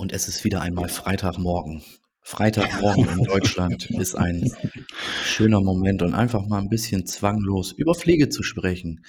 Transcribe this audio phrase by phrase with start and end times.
[0.00, 1.82] Und es ist wieder einmal Freitagmorgen.
[2.22, 4.50] Freitagmorgen in Deutschland ist ein
[5.24, 9.04] schöner Moment und einfach mal ein bisschen zwanglos über Pflege zu sprechen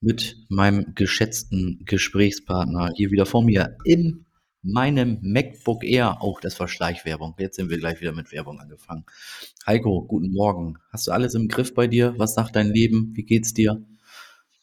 [0.00, 4.24] mit meinem geschätzten Gesprächspartner hier wieder vor mir in
[4.62, 6.22] meinem MacBook Air.
[6.22, 7.34] Auch das war Schleichwerbung.
[7.40, 9.04] Jetzt sind wir gleich wieder mit Werbung angefangen.
[9.66, 10.78] Heiko, guten Morgen.
[10.92, 12.14] Hast du alles im Griff bei dir?
[12.18, 13.10] Was sagt dein Leben?
[13.16, 13.84] Wie geht's dir?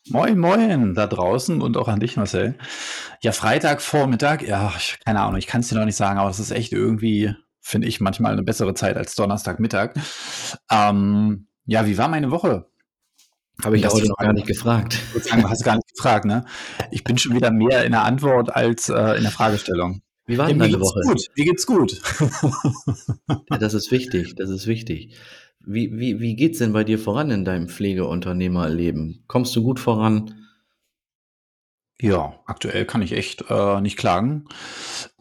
[0.10, 2.56] Moin, moin, da draußen und auch an dich, Marcel.
[3.22, 6.40] Ja, Freitagvormittag, ja, ich, keine Ahnung, ich kann es dir noch nicht sagen, aber das
[6.40, 9.94] ist echt irgendwie, finde ich, manchmal eine bessere Zeit als Donnerstagmittag.
[10.70, 12.68] Ähm, ja, wie war meine Woche?
[13.64, 15.00] Habe ich ja heute noch gar nicht gefragt.
[15.22, 16.44] Sagen, hast du gar nicht gefragt, ne?
[16.92, 20.02] Ich bin schon wieder mehr in der Antwort als äh, in der Fragestellung.
[20.26, 21.00] Wie war denn deine Woche?
[21.06, 21.28] Gut.
[21.36, 22.02] Wie geht's gut?
[23.50, 25.16] ja, das ist wichtig, das ist wichtig.
[25.66, 29.24] Wie, wie, wie geht's denn bei dir voran in deinem Pflegeunternehmerleben?
[29.28, 30.44] Kommst du gut voran?
[32.02, 34.46] Ja, aktuell kann ich echt äh, nicht klagen.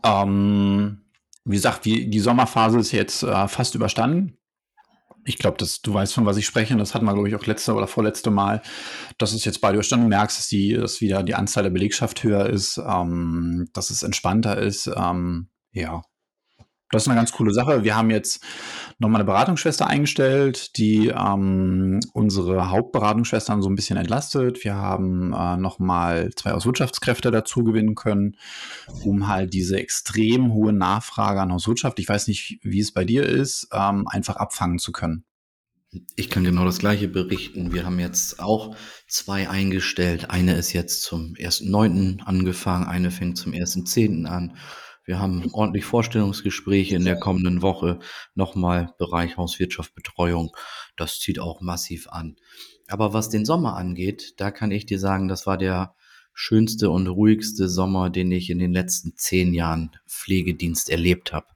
[0.05, 1.02] Ähm,
[1.45, 4.37] wie gesagt, die, die Sommerphase ist jetzt äh, fast überstanden.
[5.24, 6.76] Ich glaube, du weißt, von was ich spreche.
[6.76, 8.63] Das hatten wir, glaube ich, auch letzte oder vorletzte Mal.
[9.18, 10.07] dass es jetzt bei dir überstanden.
[10.07, 14.02] Du merkst, dass, die, dass wieder die Anzahl der Belegschaft höher ist, ähm, dass es
[14.02, 14.90] entspannter ist.
[14.96, 16.02] Ähm, ja,
[16.93, 17.85] das ist eine ganz coole Sache.
[17.85, 18.45] Wir haben jetzt
[18.98, 24.62] nochmal eine Beratungsschwester eingestellt, die ähm, unsere Hauptberatungsschwestern so ein bisschen entlastet.
[24.62, 28.37] Wir haben äh, nochmal zwei Hauswirtschaftskräfte dazu gewinnen können,
[29.04, 33.24] um halt diese extrem hohe Nachfrage an Hauswirtschaft, ich weiß nicht, wie es bei dir
[33.24, 35.24] ist, ähm, einfach abfangen zu können.
[36.16, 37.73] Ich kann genau das Gleiche berichten.
[37.73, 38.74] Wir haben jetzt auch
[39.09, 40.30] zwei eingestellt.
[40.30, 42.23] Eine ist jetzt zum 1.9.
[42.23, 44.26] angefangen, eine fängt zum 1.10.
[44.26, 44.57] an.
[45.04, 47.98] Wir haben ordentlich Vorstellungsgespräche in der kommenden Woche.
[48.34, 50.54] Nochmal Bereich Hauswirtschaft, Betreuung.
[50.96, 52.36] Das zieht auch massiv an.
[52.88, 55.95] Aber was den Sommer angeht, da kann ich dir sagen, das war der
[56.34, 61.46] schönste und ruhigste Sommer, den ich in den letzten zehn Jahren Pflegedienst erlebt habe.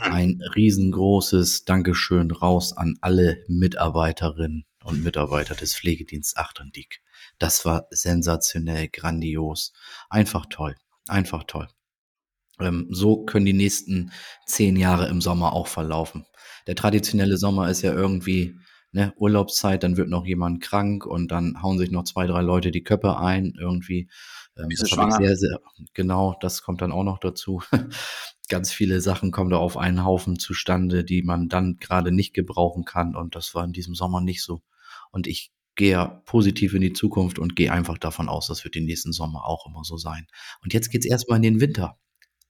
[0.00, 7.00] Ein riesengroßes Dankeschön raus an alle Mitarbeiterinnen und Mitarbeiter des Pflegedienst Achterndiek.
[7.38, 9.72] Das war sensationell, grandios.
[10.10, 10.76] Einfach toll.
[11.06, 11.68] Einfach toll.
[12.60, 14.12] Ähm, so können die nächsten
[14.46, 16.26] zehn Jahre im Sommer auch verlaufen.
[16.66, 18.56] Der traditionelle Sommer ist ja irgendwie
[18.92, 22.70] ne, Urlaubszeit, dann wird noch jemand krank und dann hauen sich noch zwei, drei Leute
[22.70, 24.08] die Köpfe ein irgendwie.
[24.56, 25.60] Ähm, das sehr, sehr,
[25.94, 27.62] genau, das kommt dann auch noch dazu.
[28.48, 32.84] Ganz viele Sachen kommen da auf einen Haufen zustande, die man dann gerade nicht gebrauchen
[32.84, 34.62] kann und das war in diesem Sommer nicht so.
[35.10, 38.86] Und ich gehe positiv in die Zukunft und gehe einfach davon aus, das wird den
[38.86, 40.26] nächsten Sommer auch immer so sein.
[40.62, 41.98] Und jetzt geht's erstmal in den Winter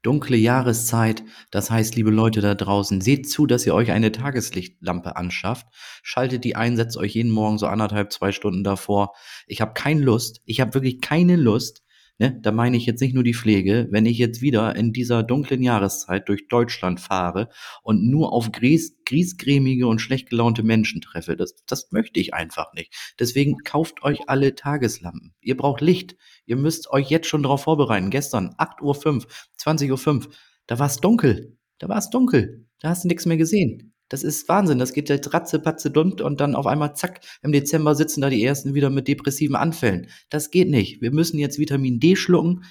[0.02, 1.24] dunkle Jahreszeit.
[1.50, 5.66] Das heißt, liebe Leute da draußen, seht zu, dass ihr euch eine Tageslichtlampe anschafft.
[6.02, 9.12] Schaltet die ein, setzt euch jeden Morgen so anderthalb, zwei Stunden davor.
[9.46, 11.82] Ich habe keine Lust, ich habe wirklich keine Lust,
[12.20, 13.86] Ne, da meine ich jetzt nicht nur die Pflege.
[13.92, 17.48] Wenn ich jetzt wieder in dieser dunklen Jahreszeit durch Deutschland fahre
[17.84, 22.72] und nur auf gries, griesgrämige und schlecht gelaunte Menschen treffe, das, das möchte ich einfach
[22.74, 22.92] nicht.
[23.20, 25.32] Deswegen kauft euch alle Tageslampen.
[25.40, 26.16] Ihr braucht Licht.
[26.44, 28.10] Ihr müsst euch jetzt schon darauf vorbereiten.
[28.10, 29.26] Gestern 8.05 Uhr,
[29.60, 30.32] 20.05 Uhr,
[30.66, 31.56] da war es dunkel.
[31.78, 32.66] Da war es dunkel.
[32.80, 33.94] Da hast du nichts mehr gesehen.
[34.08, 34.78] Das ist Wahnsinn.
[34.78, 38.30] Das geht jetzt ratze, patze, dunt und dann auf einmal zack, im Dezember sitzen da
[38.30, 40.08] die ersten wieder mit depressiven Anfällen.
[40.30, 41.00] Das geht nicht.
[41.00, 42.64] Wir müssen jetzt Vitamin D schlucken,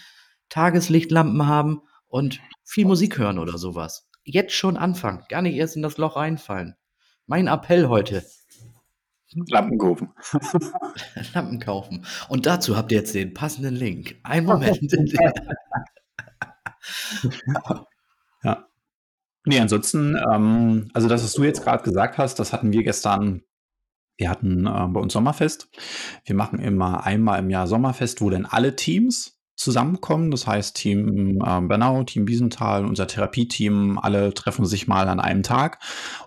[0.50, 4.10] Tageslichtlampen haben und viel Musik hören oder sowas.
[4.24, 5.24] Jetzt schon anfangen.
[5.30, 6.76] Gar nicht erst in das Loch reinfallen.
[7.26, 8.26] Mein Appell heute.
[9.50, 10.14] Lampen kaufen.
[11.34, 12.06] Lampen kaufen.
[12.30, 14.16] Und dazu habt ihr jetzt den passenden Link.
[14.24, 14.80] Ein Moment.
[19.48, 23.42] Nee, ansonsten, ähm, also das, was du jetzt gerade gesagt hast, das hatten wir gestern
[24.18, 25.70] wir hatten äh, bei uns Sommerfest.
[26.26, 30.32] Wir machen immer einmal im Jahr Sommerfest, wo dann alle Teams zusammenkommen.
[30.32, 35.44] Das heißt, Team äh, Bernau, Team Biesenthal, unser Therapieteam, alle treffen sich mal an einem
[35.44, 35.80] Tag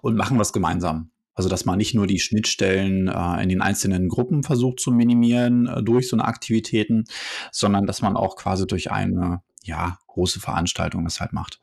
[0.03, 1.11] und machen was gemeinsam.
[1.35, 5.67] Also, dass man nicht nur die Schnittstellen äh, in den einzelnen Gruppen versucht zu minimieren
[5.67, 7.05] äh, durch so eine Aktivitäten,
[7.51, 11.61] sondern dass man auch quasi durch eine ja, große Veranstaltung das halt macht.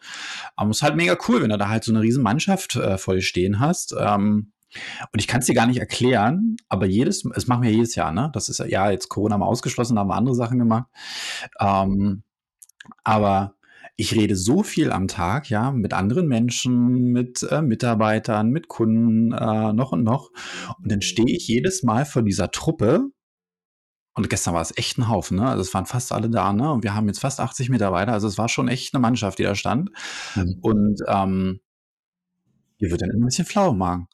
[0.56, 2.98] Aber es ist halt mega cool, wenn du da halt so eine riesen Mannschaft äh,
[2.98, 3.96] voll stehen hast.
[3.98, 4.52] Ähm,
[5.12, 8.12] und ich kann es dir gar nicht erklären, aber jedes, das machen wir jedes Jahr,
[8.12, 8.30] ne?
[8.34, 10.88] Das ist ja jetzt Corona mal ausgeschlossen, da haben wir andere Sachen gemacht.
[11.60, 12.24] Ähm,
[13.04, 13.56] aber
[13.96, 19.32] ich rede so viel am Tag, ja, mit anderen Menschen, mit äh, Mitarbeitern, mit Kunden,
[19.32, 20.30] äh, noch und noch.
[20.82, 23.10] Und dann stehe ich jedes Mal vor dieser Truppe
[24.18, 25.48] und gestern war es echt ein Haufen, ne?
[25.48, 26.72] Also es waren fast alle da, ne?
[26.72, 28.14] Und wir haben jetzt fast 80 Mitarbeiter.
[28.14, 29.92] Also es war schon echt eine Mannschaft, die da stand.
[30.36, 30.58] Mhm.
[30.62, 31.60] Und ähm,
[32.78, 34.08] hier wird dann ein bisschen flau im Magen.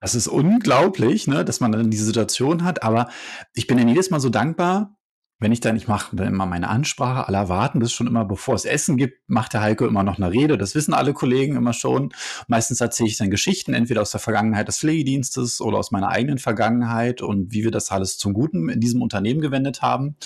[0.00, 2.82] Das ist unglaublich, ne, dass man dann diese Situation hat.
[2.82, 3.10] Aber
[3.52, 4.96] ich bin dann jedes Mal so dankbar,
[5.44, 8.54] wenn ich dann, ich mache dann immer meine Ansprache, alle erwarten das schon immer, bevor
[8.54, 10.56] es Essen gibt, macht der Heiko immer noch eine Rede.
[10.56, 12.14] Das wissen alle Kollegen immer schon.
[12.48, 16.38] Meistens erzähle ich dann Geschichten, entweder aus der Vergangenheit des Pflegedienstes oder aus meiner eigenen
[16.38, 20.16] Vergangenheit und wie wir das alles zum Guten in diesem Unternehmen gewendet haben.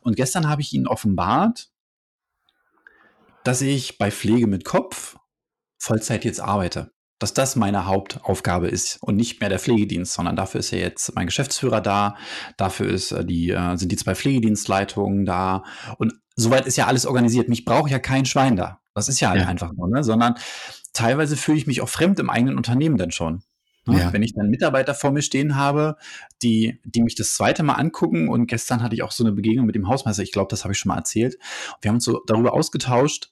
[0.00, 1.70] Und gestern habe ich Ihnen offenbart,
[3.44, 5.16] dass ich bei Pflege mit Kopf
[5.78, 10.60] Vollzeit jetzt arbeite dass das meine Hauptaufgabe ist und nicht mehr der Pflegedienst, sondern dafür
[10.60, 12.16] ist ja jetzt mein Geschäftsführer da,
[12.56, 15.64] dafür ist äh, die, äh, sind die zwei Pflegedienstleitungen da
[15.98, 17.48] und soweit ist ja alles organisiert.
[17.48, 18.80] Mich braucht ja kein Schwein da.
[18.94, 19.48] Das ist ja, halt ja.
[19.48, 20.02] einfach nur, ne?
[20.02, 20.34] sondern
[20.92, 23.42] teilweise fühle ich mich auch fremd im eigenen Unternehmen dann schon.
[23.86, 24.00] Ne?
[24.00, 24.12] Ja.
[24.12, 25.96] Wenn ich dann Mitarbeiter vor mir stehen habe,
[26.42, 29.66] die, die mich das zweite Mal angucken und gestern hatte ich auch so eine Begegnung
[29.66, 31.38] mit dem Hausmeister, ich glaube, das habe ich schon mal erzählt.
[31.80, 33.30] Wir haben uns so darüber ausgetauscht.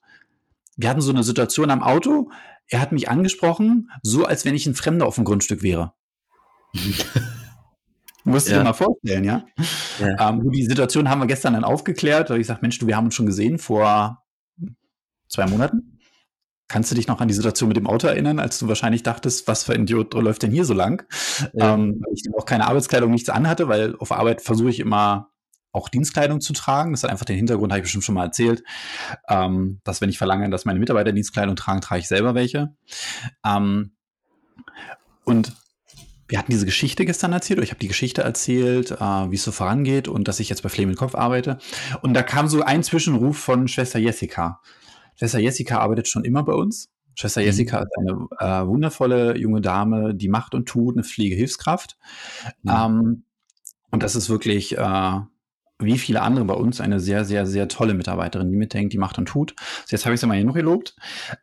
[0.76, 2.30] Wir hatten so eine Situation am Auto,
[2.68, 5.94] er hat mich angesprochen, so als wenn ich ein Fremder auf dem Grundstück wäre.
[8.24, 8.58] Musst du ja.
[8.58, 9.44] dir mal vorstellen, ja?
[10.00, 10.30] ja.
[10.30, 13.04] Ähm, die Situation haben wir gestern dann aufgeklärt, weil ich sage, Mensch, du, wir haben
[13.06, 14.24] uns schon gesehen vor
[15.28, 16.00] zwei Monaten.
[16.66, 19.46] Kannst du dich noch an die Situation mit dem Auto erinnern, als du wahrscheinlich dachtest,
[19.46, 21.06] was für ein Idiot läuft denn hier so lang?
[21.52, 21.74] Ja.
[21.74, 25.30] Ähm, weil ich auch keine Arbeitskleidung nichts anhatte, weil auf Arbeit versuche ich immer
[25.76, 26.92] auch Dienstkleidung zu tragen.
[26.92, 28.62] Das hat einfach den Hintergrund, habe ich bestimmt schon mal erzählt,
[29.28, 32.74] ähm, dass wenn ich verlange, dass meine Mitarbeiter Dienstkleidung tragen, trage ich selber welche.
[33.44, 33.92] Ähm,
[35.24, 35.52] und
[36.28, 39.44] wir hatten diese Geschichte gestern erzählt, oder ich habe die Geschichte erzählt, äh, wie es
[39.44, 41.58] so vorangeht und dass ich jetzt bei Flame Kopf arbeite.
[42.02, 44.60] Und da kam so ein Zwischenruf von Schwester Jessica.
[45.16, 46.88] Schwester Jessica arbeitet schon immer bei uns.
[47.14, 47.46] Schwester mhm.
[47.46, 51.96] Jessica ist eine äh, wundervolle junge Dame, die macht und tut eine Pflegehilfskraft.
[52.62, 52.70] Mhm.
[52.70, 53.24] Ähm,
[53.90, 55.20] und das ist wirklich äh,
[55.78, 59.18] wie viele andere bei uns eine sehr, sehr, sehr tolle Mitarbeiterin, die mitdenkt, die macht
[59.18, 59.54] und tut.
[59.58, 60.96] Also jetzt habe ich sie mal hier noch gelobt.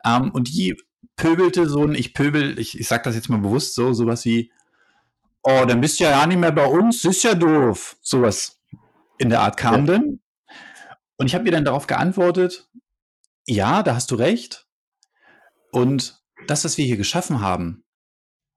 [0.04, 0.76] Ähm, und die
[1.16, 4.52] pöbelte so ein, ich pöbel, ich, ich sage das jetzt mal bewusst so, sowas wie,
[5.44, 7.98] oh, dann bist du ja gar nicht mehr bei uns, ist ja doof.
[8.02, 8.60] Sowas
[9.20, 9.94] in der Art kam ja.
[9.94, 10.20] denn.
[11.18, 12.70] Und ich habe ihr dann darauf geantwortet,
[13.46, 14.68] ja, da hast du recht.
[15.72, 17.84] Und das, was wir hier geschaffen haben,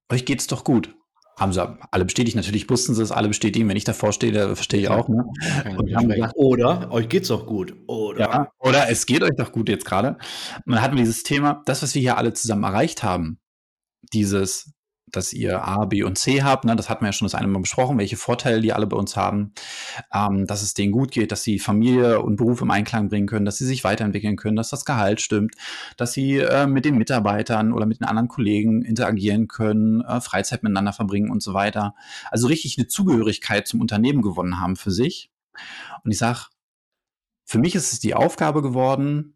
[0.08, 0.95] euch geht's doch gut
[1.38, 2.36] haben sie alle bestätigt.
[2.36, 3.68] Natürlich wussten sie es alle bestätigen.
[3.68, 5.08] Wenn ich davor stehe, verstehe ich auch.
[5.08, 5.24] Ne?
[6.08, 7.74] Gesagt, oder euch geht's doch gut.
[7.86, 8.20] Oder.
[8.20, 10.16] Ja, oder es geht euch doch gut jetzt gerade.
[10.66, 13.38] Hatten wir dieses Thema, das, was wir hier alle zusammen erreicht haben,
[14.12, 14.72] dieses
[15.06, 16.64] dass ihr A, B und C habt.
[16.64, 16.74] Ne?
[16.74, 19.16] Das hatten wir ja schon das eine Mal besprochen, welche Vorteile die alle bei uns
[19.16, 19.52] haben,
[20.12, 23.44] ähm, dass es denen gut geht, dass sie Familie und Beruf im Einklang bringen können,
[23.44, 25.54] dass sie sich weiterentwickeln können, dass das Gehalt stimmt,
[25.96, 30.62] dass sie äh, mit den Mitarbeitern oder mit den anderen Kollegen interagieren können, äh, Freizeit
[30.62, 31.94] miteinander verbringen und so weiter.
[32.30, 35.30] Also richtig eine Zugehörigkeit zum Unternehmen gewonnen haben für sich.
[36.04, 36.46] Und ich sage,
[37.44, 39.35] für mich ist es die Aufgabe geworden,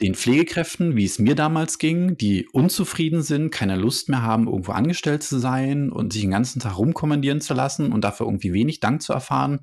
[0.00, 4.72] den Pflegekräften, wie es mir damals ging, die unzufrieden sind, keine Lust mehr haben, irgendwo
[4.72, 8.78] angestellt zu sein und sich den ganzen Tag rumkommandieren zu lassen und dafür irgendwie wenig
[8.78, 9.60] Dank zu erfahren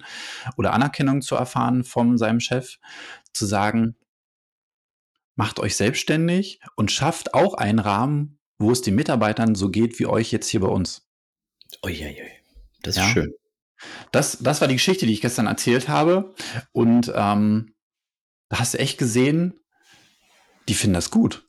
[0.58, 2.80] oder Anerkennung zu erfahren von seinem Chef,
[3.32, 3.96] zu sagen,
[5.36, 10.06] macht euch selbstständig und schafft auch einen Rahmen, wo es den Mitarbeitern so geht wie
[10.06, 11.08] euch jetzt hier bei uns.
[11.84, 12.32] Uiuiui,
[12.82, 13.10] das ist ja?
[13.10, 13.34] schön.
[14.12, 16.34] Das, das war die Geschichte, die ich gestern erzählt habe.
[16.72, 17.76] Und ähm,
[18.50, 19.60] da hast du echt gesehen,
[20.68, 21.46] die finden das gut.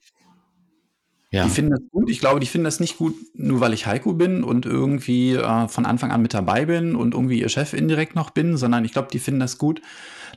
[1.31, 1.45] Ja.
[1.45, 2.09] Die finden das gut.
[2.09, 5.69] Ich glaube, die finden das nicht gut, nur weil ich Heiko bin und irgendwie äh,
[5.69, 8.93] von Anfang an mit dabei bin und irgendwie ihr Chef indirekt noch bin, sondern ich
[8.93, 9.83] glaube, die finden das gut.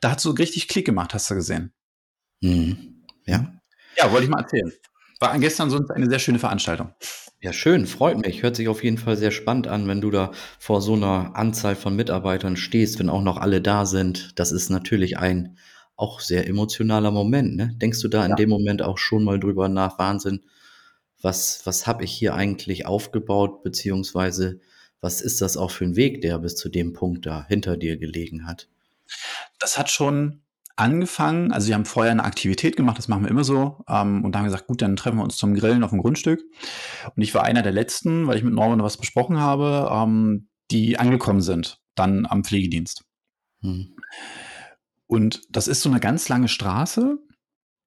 [0.01, 1.73] Da hat so richtig Klick gemacht, hast du gesehen.
[2.41, 3.05] Mhm.
[3.25, 3.53] Ja.
[3.97, 4.71] Ja, wollte ich mal erzählen.
[5.19, 6.93] War gestern sonst eine sehr schöne Veranstaltung.
[7.41, 8.43] Ja, schön, freut mich.
[8.43, 11.75] Hört sich auf jeden Fall sehr spannend an, wenn du da vor so einer Anzahl
[11.75, 14.37] von Mitarbeitern stehst, wenn auch noch alle da sind.
[14.39, 15.57] Das ist natürlich ein
[15.99, 17.75] auch sehr emotionaler Moment, ne?
[17.75, 20.41] Denkst du da in dem Moment auch schon mal drüber nach, Wahnsinn,
[21.21, 24.61] was, was habe ich hier eigentlich aufgebaut, beziehungsweise
[25.01, 27.97] was ist das auch für ein Weg, der bis zu dem Punkt da hinter dir
[27.97, 28.69] gelegen hat?
[29.59, 30.41] Das hat schon
[30.77, 34.31] angefangen, also wir haben vorher eine Aktivität gemacht, das machen wir immer so, ähm, und
[34.31, 36.41] da haben wir gesagt, gut, dann treffen wir uns zum Grillen auf dem Grundstück.
[37.13, 40.97] Und ich war einer der letzten, weil ich mit Norman was besprochen habe, ähm, die
[40.97, 43.03] angekommen sind, dann am Pflegedienst.
[43.61, 43.97] Hm.
[45.09, 47.17] Und das ist so eine ganz lange Straße,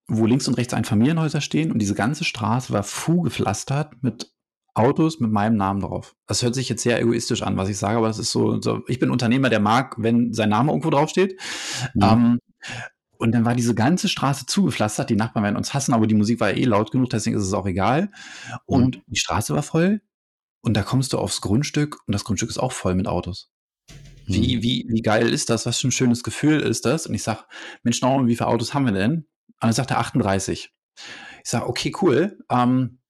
[0.09, 4.33] wo links und rechts Einfamilienhäuser stehen und diese ganze Straße war fuhgepflastert mit
[4.75, 6.17] Autos mit meinem Namen drauf.
[6.27, 8.83] Das hört sich jetzt sehr egoistisch an, was ich sage, aber das ist so, so
[8.89, 11.39] ich bin Unternehmer, der mag, wenn sein Name irgendwo draufsteht.
[11.95, 12.03] Mhm.
[12.03, 12.39] Ähm,
[13.19, 15.09] und dann war diese ganze Straße zugepflastert.
[15.09, 17.53] Die Nachbarn werden uns hassen, aber die Musik war eh laut genug, deswegen ist es
[17.53, 18.11] auch egal.
[18.67, 19.03] Und mhm.
[19.07, 20.01] die Straße war voll.
[20.61, 23.52] Und da kommst du aufs Grundstück und das Grundstück ist auch voll mit Autos.
[24.33, 24.63] Wie, mhm.
[24.63, 25.67] wie, wie geil ist das?
[25.67, 27.07] Was für ein schönes Gefühl ist das?
[27.07, 27.45] Und ich sage,
[27.83, 29.13] Mensch, Norman, wie viele Autos haben wir denn?
[29.13, 29.27] Und
[29.61, 30.73] dann sagt er 38.
[31.45, 32.39] Ich sage, okay, cool.
[32.51, 33.01] Ähm,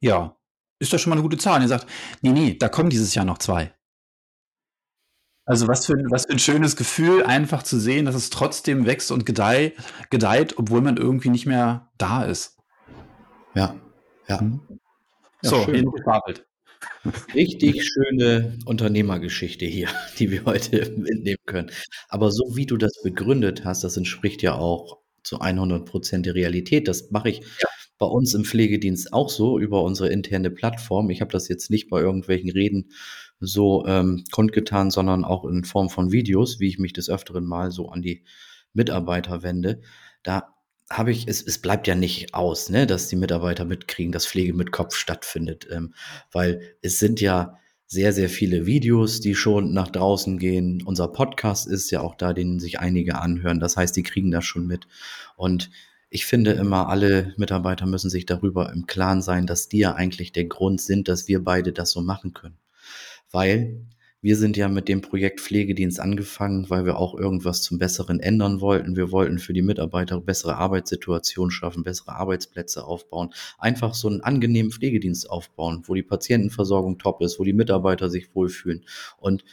[0.00, 0.36] ja,
[0.78, 1.56] ist das schon mal eine gute Zahl?
[1.56, 1.86] Und er sagt,
[2.22, 3.74] nee, nee, da kommen dieses Jahr noch zwei.
[5.44, 9.10] Also, was für was für 'n schönes Gefühl, einfach zu sehen, dass es trotzdem wächst
[9.10, 9.74] und gedeih
[10.08, 12.58] gedeiht, obwohl man irgendwie nicht mehr da ist.
[13.54, 13.74] Ja,
[14.28, 14.40] ja.
[14.40, 14.60] Mhm.
[15.42, 15.84] Ja, So, schön.
[17.34, 21.70] Richtig schöne Unternehmergeschichte hier, die wir heute mitnehmen können.
[22.08, 26.34] Aber so wie du das begründet hast, das entspricht ja auch zu 100 % der
[26.34, 26.88] Realität.
[26.88, 27.68] Das mache ich Ja.
[27.98, 31.10] bei uns im Pflegedienst auch so über unsere interne Plattform.
[31.10, 32.90] Ich habe das jetzt nicht bei irgendwelchen Reden
[33.40, 37.70] so, ähm, kundgetan, sondern auch in Form von Videos, wie ich mich des Öfteren mal
[37.72, 38.24] so an die
[38.72, 39.80] Mitarbeiter wende.
[40.22, 40.54] Da
[40.98, 44.54] habe ich es es bleibt ja nicht aus, ne, dass die Mitarbeiter mitkriegen, dass Pflege
[44.54, 45.94] mit Kopf stattfindet, ähm,
[46.30, 47.58] weil es sind ja
[47.92, 50.82] sehr, sehr viele Videos, die schon nach draußen gehen.
[50.82, 53.60] Unser Podcast ist ja auch da, den sich einige anhören.
[53.60, 54.86] Das heißt, die kriegen das schon mit.
[55.36, 55.70] Und
[56.08, 60.32] ich finde immer, alle Mitarbeiter müssen sich darüber im Klaren sein, dass die ja eigentlich
[60.32, 62.56] der Grund sind, dass wir beide das so machen können.
[63.30, 63.84] Weil
[64.22, 68.60] wir sind ja mit dem Projekt Pflegedienst angefangen, weil wir auch irgendwas zum Besseren ändern
[68.60, 68.96] wollten.
[68.96, 74.70] Wir wollten für die Mitarbeiter bessere Arbeitssituationen schaffen, bessere Arbeitsplätze aufbauen, einfach so 'n angenehmen
[74.72, 78.84] Pflegedienst aufbauen, wo die Patientenversorgung top ist, wo die Mitarbeiter sich wohlfühlen.
[79.18, 79.44] Und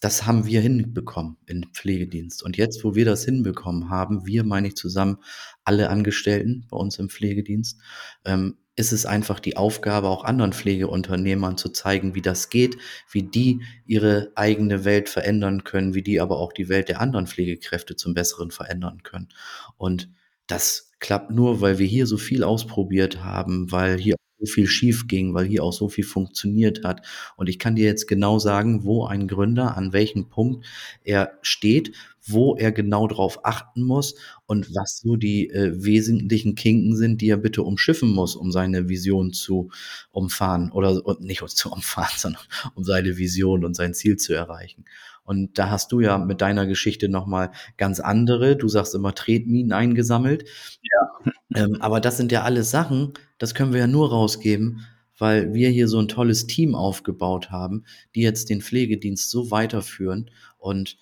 [0.00, 2.42] das haben wir hinbekommen in Pflegedienst.
[2.42, 5.18] Und jetzt, wo wir das hinbekommen haben, wir meine ich zusammen,
[5.64, 7.78] alle Angestellten bei uns im Pflegedienst,
[8.24, 12.78] ähm, ist es einfach die Aufgabe, auch anderen Pflegeunternehmern zu zeigen, wie das geht,
[13.10, 17.26] wie die ihre eigene Welt verändern können, wie die aber auch die Welt der anderen
[17.26, 19.28] Pflegekräfte zum Besseren verändern können.
[19.76, 20.08] Und
[20.46, 25.34] das klappt nur, weil wir hier so viel ausprobiert haben, weil hier so viel schiefging,
[25.34, 27.06] weil hier auch so viel funktioniert hat.
[27.36, 30.64] Und ich kann dir jetzt genau sagen, wo ein Gründer an welchem Punkt
[31.04, 34.14] er steht, wo er genau drauf achten muss
[34.50, 38.88] und was so die, äh, wesentlichen Kinken sind, die er bitte umschiffen muss, um seine
[38.88, 39.70] Vision zu
[40.10, 42.42] umfahren oder und nicht zu umfahren, sondern
[42.74, 44.86] um seine Vision und sein Ziel zu erreichen.
[45.22, 49.14] Und da hast du ja mit deiner Geschichte noch mal ganz andere du sagst immer
[49.14, 50.44] Tretminen eingesammelt.
[50.82, 51.32] Ja.
[51.54, 54.80] Ähm, aber das sind ja alles Sachen, das können wir ja nur rausgeben,
[55.16, 57.84] weil wir hier so 'n tolles Team aufgebaut haben,
[58.16, 60.28] die jetzt den Pflegedienst so weiterführen.
[60.58, 60.96] Und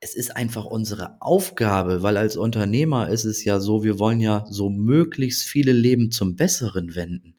[0.00, 4.44] es ist einfach unsere Aufgabe, weil als Unternehmer ist es ja so, wir wollen ja
[4.48, 7.34] so möglichst viele Leben zum Besseren wenden.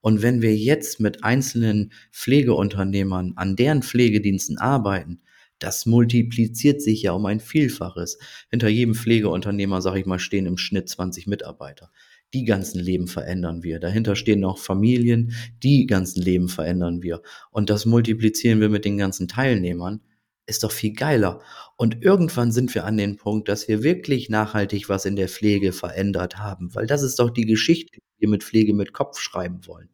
[0.00, 5.22] Und wenn wir jetzt mit einzelnen Pflegeunternehmern an deren Pflegediensten arbeiten,
[5.58, 8.18] das multipliziert sich ja um ein Vielfaches.
[8.50, 11.90] Hinter jedem Pflegeunternehmer, sage ich mal, stehen im Schnitt 20 Mitarbeiter.
[12.34, 13.80] Die ganzen Leben verändern wir.
[13.80, 17.22] Dahinter stehen noch Familien, die ganzen Leben verändern wir.
[17.50, 20.02] Und das multiplizieren wir mit den ganzen Teilnehmern.
[20.46, 21.40] Ist doch viel geiler.
[21.76, 25.72] Und irgendwann sind wir an den Punkt, dass wir wirklich nachhaltig was in der Pflege
[25.72, 29.60] verändert haben, weil das ist doch die Geschichte, die wir mit Pflege mit Kopf schreiben
[29.66, 29.90] wollen.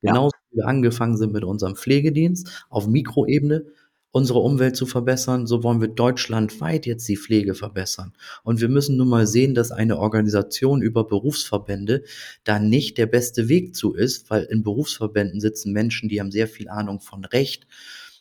[0.00, 0.12] Ja.
[0.12, 3.66] Genauso wie wir angefangen sind mit unserem Pflegedienst auf Mikroebene,
[4.12, 8.14] unsere Umwelt zu verbessern, so wollen wir deutschlandweit jetzt die Pflege verbessern.
[8.44, 12.02] Und wir müssen nun mal sehen, dass eine Organisation über Berufsverbände
[12.42, 16.48] da nicht der beste Weg zu ist, weil in Berufsverbänden sitzen Menschen, die haben sehr
[16.48, 17.66] viel Ahnung von Recht,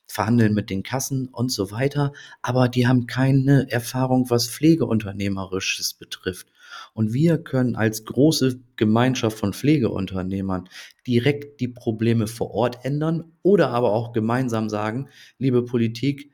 [0.07, 6.47] verhandeln mit den Kassen und so weiter, aber die haben keine Erfahrung, was Pflegeunternehmerisches betrifft.
[6.93, 10.69] Und wir können als große Gemeinschaft von Pflegeunternehmern
[11.07, 15.09] direkt die Probleme vor Ort ändern oder aber auch gemeinsam sagen:
[15.39, 16.31] „Liebe Politik,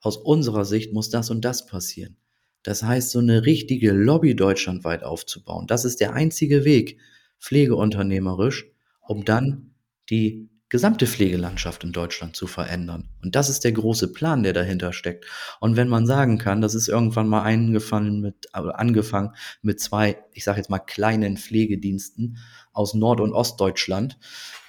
[0.00, 2.16] aus unserer Sicht muss das und das passieren.“
[2.62, 6.98] Das heißt, so 'ne richtige Lobby deutschlandweit aufzubauen, das ist der einzige Weg,
[7.40, 8.66] pflegeunternehmerisch,
[9.06, 9.74] um dann
[10.10, 13.08] die gesamte Pflegelandschaft in Deutschland zu verändern.
[13.22, 15.26] Und das ist der große Plan, der dahinter steckt.
[15.60, 20.44] Und wenn man sagen kann, das ist irgendwann mal eingefallen mit angefangen mit 2, ich
[20.44, 22.38] sage jetzt mal, kleinen Pflegediensten
[22.72, 24.18] aus Nord und Ostdeutschland.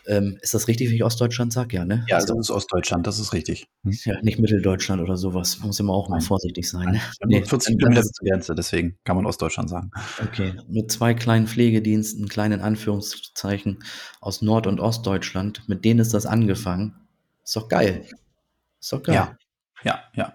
[0.09, 1.77] Ähm, ist das richtig, wenn ich Ostdeutschland sage?
[1.77, 2.03] Ja, ne?
[2.07, 3.67] Ja, Ist das ist Ostdeutschland, das ist richtig.
[3.83, 3.95] Mhm.
[4.05, 5.59] Ja, nicht Mitteldeutschland oder so was.
[5.59, 6.93] Man muss immer auch mal vorsichtig sein, ne?
[6.93, 9.27] wir haben nur Ne, 40 dann dann Kilometer ist bis zur Grenze, deswegen kann man
[9.27, 9.91] Ostdeutschland sagen.
[10.23, 13.83] Okay, mit 2 kleinen Pflegediensten, klein in Anführungszeichen,
[14.19, 16.95] aus Nord und Ostdeutschland, mit denen ist das angefangen.
[17.43, 18.05] Ist doch geil.
[18.81, 19.15] Ist doch geil.
[19.15, 19.37] Ja,
[19.83, 20.33] ja, ja.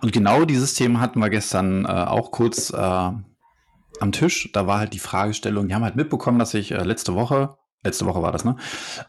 [0.00, 4.50] Und genau dieses Thema hatten wir gestern, äh, auch kurz, äh, am Tisch.
[4.52, 8.06] Da war halt die Fragestellung die haben halt mitbekommen, dass ich, äh, letzte Woche letzte
[8.06, 8.56] Woche war das, ne,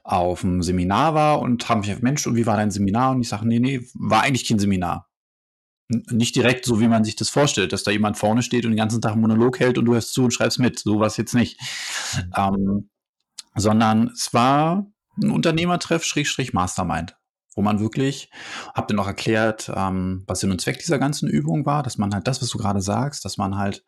[0.03, 3.47] auf'm Seminar war und haben mich „Mensch, und wie war dein Seminar?“ Und ich sage:
[3.47, 5.07] „Ne, ne, war eigentlich kein Seminar.“
[5.89, 8.71] N nicht direkt so, wie man sich das vorstellt, dass da jemand vorne steht und
[8.73, 10.79] den ganzen Tag 'n Monolog hält und du hörst zu und schreibst mit.
[10.79, 11.59] So war's jetzt nicht.
[12.17, 12.33] Mhm.
[12.37, 12.89] Ähm,
[13.55, 14.87] sondern es war
[15.21, 17.17] 'n Unternehmertreff Schrägstrich Mastermind,
[17.55, 18.29] wo man wirklich
[18.73, 22.13] habe dann auch erklärt, ähm, was Sinn und Zweck dieser ganzen Übung war, dass man
[22.13, 23.83] halt das, was du grade sagst, dass man halt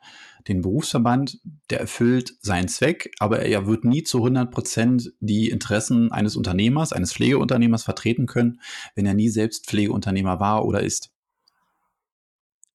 [0.48, 1.40] den Berufsverband,
[1.70, 6.92] der erfüllt seinen Zweck, aber er wird nie zu 100 % die Interessen eines Unternehmers,
[6.92, 8.60] eines Pflegeunternehmers vertreten können,
[8.96, 11.12] wenn er nie selbst Pflegeunternehmer war oder ist.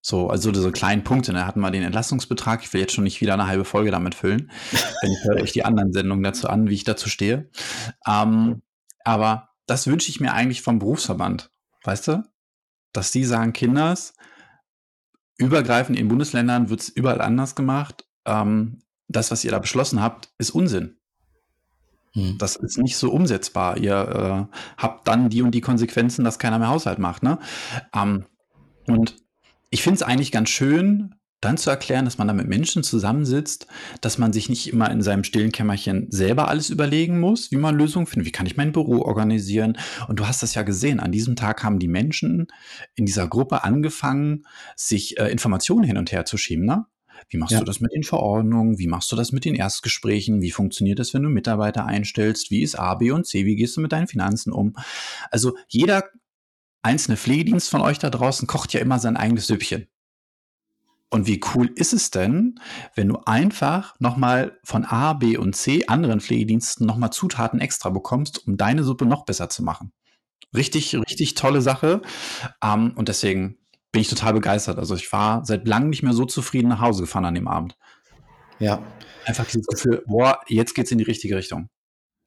[0.01, 1.33] So, also diese kleinen Punkte.
[1.33, 1.47] Da ne?
[1.47, 2.63] hatten wir den Entlastungsbetrag.
[2.63, 4.51] Ich will jetzt schon nicht wieder eine halbe Folge damit füllen.
[5.03, 7.51] Wenn ich höre euch die anderen Sendungen dazu an, wie ich dazu stehe.
[8.07, 8.63] Ähm,
[9.05, 11.51] aber das wünsche ich mir eigentlich vom Berufsverband.
[11.85, 12.25] Weißt du?
[12.93, 14.15] Dass die sagen, Kinders,
[15.37, 18.07] übergreifend in Bundesländern wird es überall anders gemacht.
[18.25, 20.97] Ähm, das, was ihr da beschlossen habt, ist Unsinn.
[22.15, 22.39] Hm.
[22.39, 23.77] Das ist nicht so umsetzbar.
[23.77, 27.23] Ihr äh, habt dann die und die Konsequenzen, dass keiner mehr Haushalt macht.
[27.23, 27.39] Ne?
[27.95, 28.25] Ähm,
[28.87, 29.17] und
[29.69, 33.67] ich finde es eigentlich ganz schön, dann zu erklären, dass man da mit Menschen zusammensitzt,
[34.01, 37.77] dass man sich nicht immer in seinem stillen Kämmerchen selber alles überlegen muss, wie man
[37.77, 38.27] Lösungen findet.
[38.27, 39.79] Wie kann ich mein Büro organisieren?
[40.09, 40.99] Und du hast das ja gesehen.
[41.01, 42.49] An diesem Tag haben die Menschen
[42.97, 46.65] in dieser Gruppe angefangen, sich äh, Informationen hin und her zu schieben.
[46.65, 46.87] Ne?
[47.29, 47.61] Wie machst ja.
[47.61, 48.79] du das mit den Verordnungen?
[48.79, 50.41] Wie machst du das mit den Erstgesprächen?
[50.41, 52.51] Wie funktioniert das, wenn du Mitarbeiter einstellst?
[52.51, 53.45] Wie ist A, B und C?
[53.45, 54.77] Wie gehst du mit deinen Finanzen um?
[55.31, 56.05] Also jeder
[56.83, 59.89] einzelne Pflegedienst von euch da draußen kocht ja immer sein eigenes Süppchen.
[61.11, 62.61] Und wie cool ist es denn,
[62.95, 68.47] wenn du einfach nochmal von A, B und C anderen Pflegediensten nochmal Zutaten extra bekommst,
[68.47, 69.93] um deine Suppe noch besser zu machen?
[70.55, 72.03] Richtig, richtig tolle Sache.
[72.63, 73.59] Um, ähm, und deswegen
[73.91, 74.79] bin ich total begeistert.
[74.79, 77.77] Also ich war seit langem nicht mehr so zufrieden nach Hause gefahren an dem Abend.
[78.59, 78.83] Ja.
[79.25, 81.69] Einfach dieses Gefühl, boah, jetzt geht's in die richtige Richtung.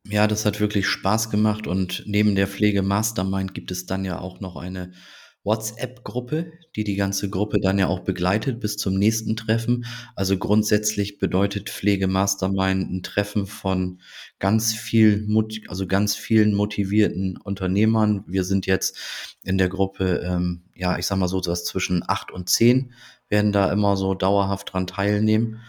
[0.07, 4.19] Ja, das hat wirklich Spaß gemacht und neben der Pflege Mastermind gibt es dann ja
[4.19, 4.93] auch noch eine
[5.43, 9.85] WhatsApp-Gruppe, die die ganze Gruppe dann ja auch begleitet bis zum nächsten Treffen.
[10.15, 13.99] Also grundsätzlich bedeutet Pflege Mastermind ein Treffen von
[14.39, 15.27] ganz viel,
[15.67, 18.23] also ganz vielen motivierten Unternehmern.
[18.27, 18.97] Wir sind jetzt
[19.43, 22.93] in der Gruppe, ähm, ja, ich sag mal so, was zwischen acht und zehn
[23.29, 25.61] werden da immer so dauerhaft dran teilnehmen.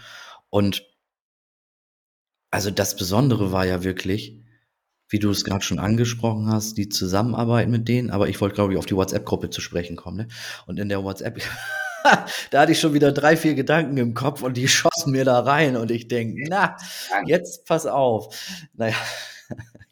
[0.51, 0.87] Und
[2.51, 4.43] also das Besondere war ja wirklich,
[5.13, 8.73] wie du es gerade schon angesprochen hast, die Zusammenarbeit mit denen, aber ich wollte, glaube
[8.73, 10.17] ich, auf die WhatsApp-Gruppe zu sprechen kommen.
[10.17, 10.29] Ne?
[10.67, 11.39] Und in der WhatsApp,
[12.51, 15.41] da hatte ich schon wieder drei, vier Gedanken im Kopf und die schossen mir da
[15.41, 16.77] rein und ich denke, na,
[17.27, 18.35] jetzt pass auf.
[18.73, 18.97] Naja,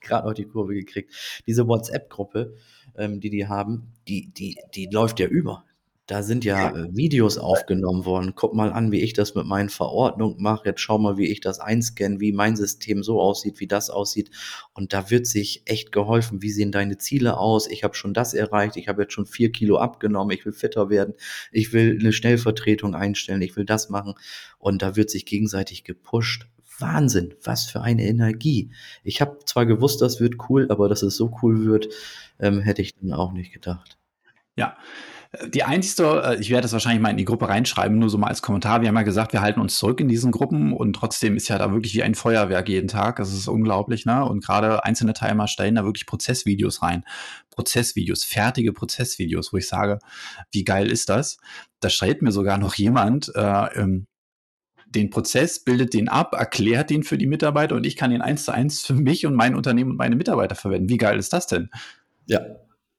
[0.01, 1.13] gerade noch die Kurve gekriegt.
[1.47, 2.55] Diese WhatsApp-Gruppe,
[2.97, 5.65] ähm, die die haben, die, die, die läuft ja über.
[6.11, 8.33] Da sind ja äh, Videos aufgenommen worden.
[8.35, 10.65] Guck mal an, wie ich das mit meinen Verordnungen mache.
[10.65, 14.33] Jetzt schau mal, wie ich das einscanne, wie mein System so aussieht, wie das aussieht.
[14.75, 16.43] Und da wird sich echt geholfen.
[16.43, 17.69] Wie sehen deine Ziele aus?
[17.71, 18.77] Ich habe schon das erreicht.
[18.77, 20.37] Ich habe jetzt schon vier Kilo abgenommen.
[20.37, 21.15] Ich will fitter werden.
[21.53, 23.43] Ich will eine Schnellvertretung einstellen.
[23.43, 24.15] Ich will das machen.
[24.59, 26.49] Und da wird sich gegenseitig gepusht.
[26.81, 28.73] Wahnsinn, was für eine Energie.
[29.05, 31.87] Ich habe zwar gewusst, das wird cool, aber dass es so cool wird,
[32.41, 33.97] ähm, hätte ich dann auch nicht gedacht.
[34.57, 34.77] Ja,
[35.53, 38.27] die einzige, äh, ich werde das wahrscheinlich mal in die Gruppe reinschreiben, nur so mal
[38.27, 38.81] als Kommentar.
[38.81, 41.57] Wir haben ja gesagt, wir halten uns zurück in diesen Gruppen und trotzdem ist ja
[41.57, 43.17] da wirklich wie ein Feuerwerk jeden Tag.
[43.17, 44.25] Das ist unglaublich, ne?
[44.25, 47.05] Und gerade einzelne Teilnehmer stellen da wirklich Prozessvideos rein.
[47.51, 50.01] Prozessvideos, fertige Prozessvideos, wo ich sage,
[50.51, 51.39] wie geil ist das?
[51.79, 54.07] Da stellt mir sogar noch jemand, äh, ähm,
[54.87, 58.45] den Prozess, bildet den ab, erklärt den für die Mitarbeiter und ich kann den eins
[58.45, 60.89] zu eins für mich und mein Unternehmen und meine Mitarbeiter verwenden.
[60.89, 61.71] Wie geil ist das denn?
[62.27, 62.41] Ja,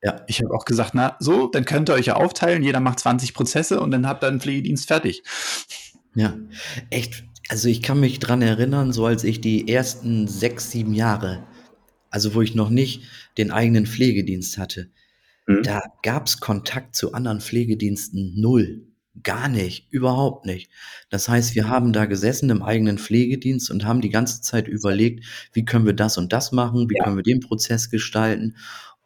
[0.04, 3.00] ja, ich habe auch gesagt, na so, dann könnt ihr euch ja aufteilen, jeder macht
[3.00, 5.24] 20 Prozesse und dann habt ihr einen Pflegedienst fertig.
[6.16, 6.38] Ja,
[6.90, 7.24] echt.
[7.50, 11.44] Also ich kann mich dran erinnern, so als ich die ersten sechs, sieben Jahre,
[12.10, 13.04] also wo ich noch nicht
[13.38, 14.90] den eigenen Pflegedienst hatte,
[15.48, 15.64] mhm.
[15.64, 18.88] da gab's Kontakt zu anderen Pflegediensten null.
[19.24, 20.72] Gar nicht, überhaupt nicht.
[21.10, 25.26] Das heißt, wir haben da gesessen im eigenen Pflegedienst und haben die ganze Zeit überlegt,
[25.52, 27.04] wie können wir das und das machen, wie ja.
[27.04, 28.56] können wir den Prozess gestalten.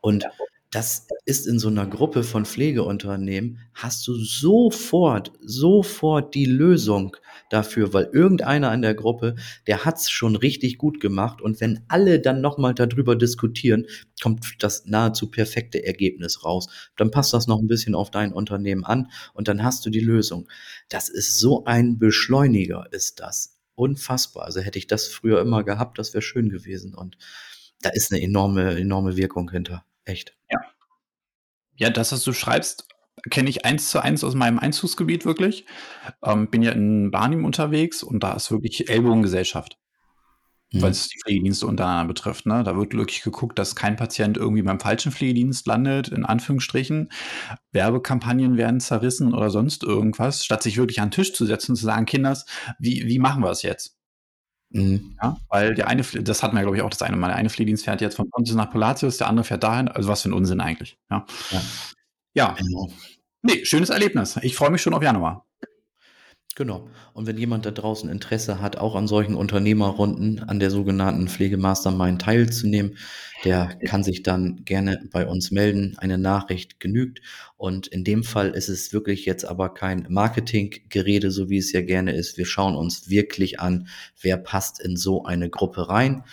[0.01, 0.31] Und ja
[0.75, 7.15] das ist in so einer Gruppe von Pflegeunternehmen, hast du sofort, sofort die Lösung
[7.49, 9.35] dafür, weil irgendeiner in der Gruppe,
[9.67, 13.85] der hat's schon richtig gut gemacht und wenn alle dann nochmal darüber diskutieren,
[14.21, 16.67] kommt das nahezu perfekte Ergebnis raus.
[16.97, 20.01] Dann passt das noch ein bisschen auf dein Unternehmen an und dann hast du die
[20.01, 20.49] Lösung.
[20.89, 23.57] Das ist so ein Beschleuniger, ist das.
[23.75, 24.43] Unfassbar.
[24.43, 27.17] Also hätte ich das früher immer gehabt, das wäre schön gewesen und
[27.81, 29.85] da ist eine enorme, enorme Wirkung hinter.
[30.05, 30.35] Echt.
[30.49, 30.59] Ja.
[31.77, 32.87] Ja, das, was du schreibst,
[33.29, 35.65] kenne ich eins zu eins aus meinem Einzugsgebiet wirklich.
[36.23, 39.77] Ähm, bin ja in Barnim unterwegs und da ist wirklich Ellbogengesellschaft.
[40.71, 40.81] Mhm.
[40.81, 42.45] Weil es die Pflegedienste untereinander betrifft.
[42.45, 42.63] Ne?
[42.63, 47.09] Da wird wirklich geguckt, dass kein Patient irgendwie beim falschen Pflegedienst landet, in Anführungsstrichen.
[47.71, 51.77] Werbekampagnen werden zerrissen oder sonst irgendwas, statt sich wirklich an den Tisch zu setzen und
[51.77, 52.45] zu sagen, Kinders,
[52.79, 53.94] wie, wie machen wir es jetzt?
[54.75, 55.15] Mhm.
[55.21, 57.27] Ja, weil der eine, das hatten wir, glaube ich, auch das eine Mal.
[57.27, 59.87] Der eine Fliehdienst fährt jetzt von Pontius nach Polatius, der andere fährt dahin.
[59.87, 60.97] Also was für ein Unsinn eigentlich.
[61.09, 61.25] Ja.
[61.51, 61.61] Ja.
[62.33, 62.55] ja.
[62.57, 62.91] Genau.
[63.41, 64.37] Nee, schönes Erlebnis.
[64.41, 65.44] Ich freue mich schon auf Januar.
[66.57, 66.89] Genau.
[67.11, 72.21] Und wenn jemand da draußen Interesse hat, auch an solchen Unternehmerrunden, an der sogenannten Pflegemastermind
[72.21, 72.97] teilzunehmen,
[73.43, 75.95] der kann sich dann gerne bei uns melden.
[75.97, 77.19] Eine Nachricht genügt.
[77.57, 81.81] Und in dem Fall ist es wirklich jetzt aber kein Marketinggerede, so wie es ja
[81.81, 82.37] gerne ist.
[82.37, 83.89] Wir schauen uns wirklich an,
[84.21, 86.23] wer passt in so eine Gruppe rein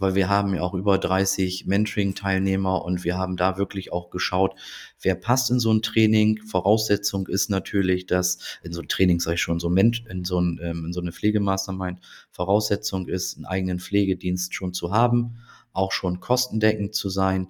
[0.00, 4.54] weil wir haben ja auch über 30 Mentoring-Teilnehmer und wir haben da wirklich auch geschaut,
[5.00, 6.40] wer passt in so ein Training.
[6.42, 10.40] Voraussetzung ist natürlich, dass in so ein Training, sage ich schon, so ein, in, so
[10.40, 15.36] ein, ähm, in so eine Pflegemastermind, Voraussetzung ist, einen eigenen Pflegedienst schon zu haben,
[15.72, 17.48] auch schon kostendeckend zu sein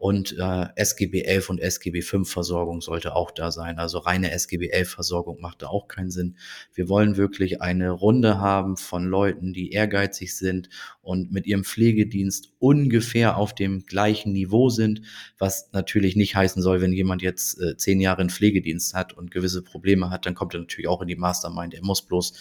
[0.00, 3.78] und äh, SGB 11 und SGB 5 Versorgung sollte auch da sein.
[3.78, 6.38] Also reine SGB 11 Versorgung macht da auch keinen Sinn.
[6.72, 10.70] Wir wollen wirklich eine Runde haben von Leuten, die ehrgeizig sind
[11.02, 15.02] und mit ihrem Pflegedienst ungefähr auf dem gleichen Niveau sind,
[15.36, 19.30] was natürlich nicht heißen soll, wenn jemand jetzt äh, zehn Jahre einen Pflegedienst hat und
[19.30, 21.74] gewisse Probleme hat, dann kommt er natürlich auch in die Mastermind.
[21.74, 22.32] Er muss bloß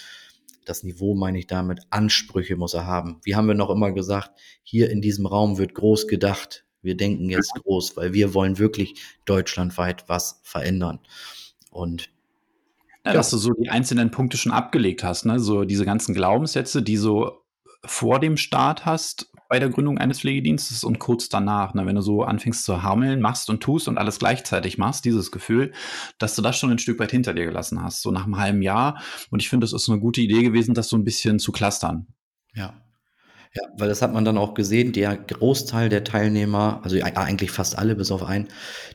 [0.63, 3.19] das Niveau meine ich damit, Ansprüche muss er haben.
[3.23, 6.63] Wie haben wir noch immer gesagt, hier in diesem Raum wird groß gedacht.
[6.81, 10.99] Wir denken jetzt groß, weil wir wollen wirklich deutschlandweit was verändern.
[11.71, 12.09] Und
[13.05, 15.39] ja, dass du so die einzelnen Punkte schon abgelegt hast, ne?
[15.39, 17.43] So diese ganzen Glaubenssätze, die so
[17.85, 21.85] vor dem Start hast bei der Gründung eines Pflegedienstes und kurz danach, ne?
[21.85, 25.73] wenn du so anfängst zu hammeln, machst und tust und alles gleichzeitig machst, dieses Gefühl,
[26.19, 28.61] dass du das schon ein Stück weit hinter dir gelassen hast, so nach einem halben
[28.61, 29.01] Jahr.
[29.31, 32.07] Und ich finde, das ist eine gute Idee gewesen, das so ein bisschen zu clustern.
[32.53, 32.79] Ja,
[33.53, 37.77] ja, weil das hat man dann auch gesehen, der Großteil der Teilnehmer, also eigentlich fast
[37.77, 38.47] alle bis auf einen,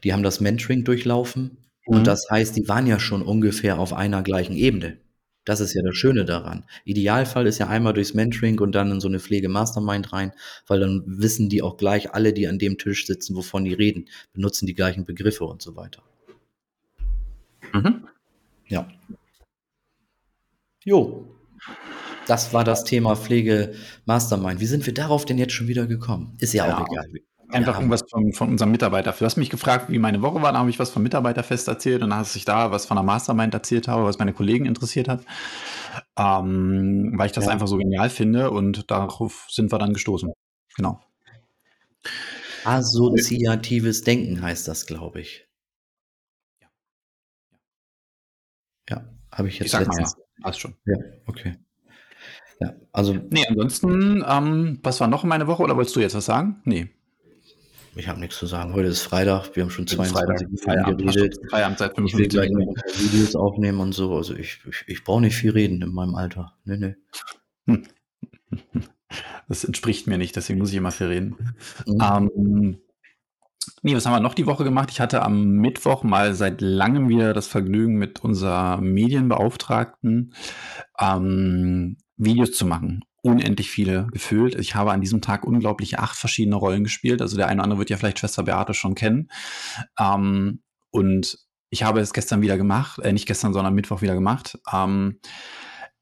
[0.04, 1.58] die haben das Mentoring durchlaufen.
[1.86, 1.96] Mhm.
[1.96, 4.98] Und das heißt, die waren ja schon ungefähr auf einer gleichen Ebene.
[5.44, 6.64] Das ist ja das Schöne daran.
[6.84, 10.32] Idealfall ist ja einmal durchs Mentoring und dann in so eine Pflege-Mastermind rein,
[10.66, 14.08] weil dann wissen die auch gleich alle, die an dem Tisch sitzen, wovon die reden,
[14.32, 16.02] benutzen die gleichen Begriffe und so weiter.
[17.74, 18.06] Mhm.
[18.68, 18.88] Ja.
[20.82, 21.33] Jo,
[22.26, 24.60] das war das Thema Pflege Mastermind.
[24.60, 26.36] Wie sind wir darauf denn jetzt schon wieder gekommen?
[26.38, 27.06] Ist ja, ja auch egal.
[27.50, 29.12] Einfach irgendwas von, von unserem Mitarbeiter.
[29.12, 32.02] Du hast mich gefragt, wie meine Woche war, da habe ich was vom Mitarbeiterfest erzählt
[32.02, 35.08] und dann hast du da was von der Mastermind erzählt habe, was meine Kollegen interessiert
[35.08, 35.24] hat.
[36.18, 37.52] Ähm, weil ich das ja.
[37.52, 40.32] einfach so genial finde und darauf sind wir dann gestoßen.
[40.76, 41.00] Genau.
[42.64, 45.46] Assoziatives Denken heißt das, glaube ich.
[46.60, 46.68] Ja.
[48.90, 49.66] Ja, habe ich jetzt.
[49.66, 50.10] Ich sag mal, ja.
[50.42, 50.74] Passt schon.
[50.86, 51.56] Ja, okay.
[52.60, 53.14] Ja, also.
[53.30, 56.60] Nee, ansonsten, ähm, was war noch in meiner Woche oder wolltest du jetzt was sagen?
[56.64, 56.88] Nee.
[57.96, 58.72] Ich habe nichts zu sagen.
[58.74, 61.38] Heute ist Freitag, wir haben schon 22 Minuten geredet.
[61.48, 64.16] Feierabend seit ich will gleich noch Videos aufnehmen und so.
[64.16, 66.54] Also ich, ich, ich brauche nicht viel reden in meinem Alter.
[66.64, 66.94] Nee, nee.
[67.66, 67.84] Hm.
[69.48, 71.54] Das entspricht mir nicht, deswegen muss ich immer viel reden.
[71.86, 71.98] Mhm.
[72.02, 72.78] Ähm,
[73.82, 74.90] nee, was haben wir noch die Woche gemacht?
[74.90, 80.34] Ich hatte am Mittwoch mal seit langem wieder das Vergnügen mit unserer Medienbeauftragten
[80.98, 83.04] ähm, Videos zu machen.
[83.22, 84.54] Unendlich viele gefühlt.
[84.54, 87.22] Ich habe an diesem Tag unglaubliche acht verschiedene Rollen gespielt.
[87.22, 89.28] Also der eine oder andere wird ja vielleicht Schwester Beate schon kennen.
[89.98, 91.38] Ähm, und
[91.70, 94.58] ich habe es gestern wieder gemacht, äh, nicht gestern, sondern Mittwoch wieder gemacht.
[94.72, 95.18] Ähm,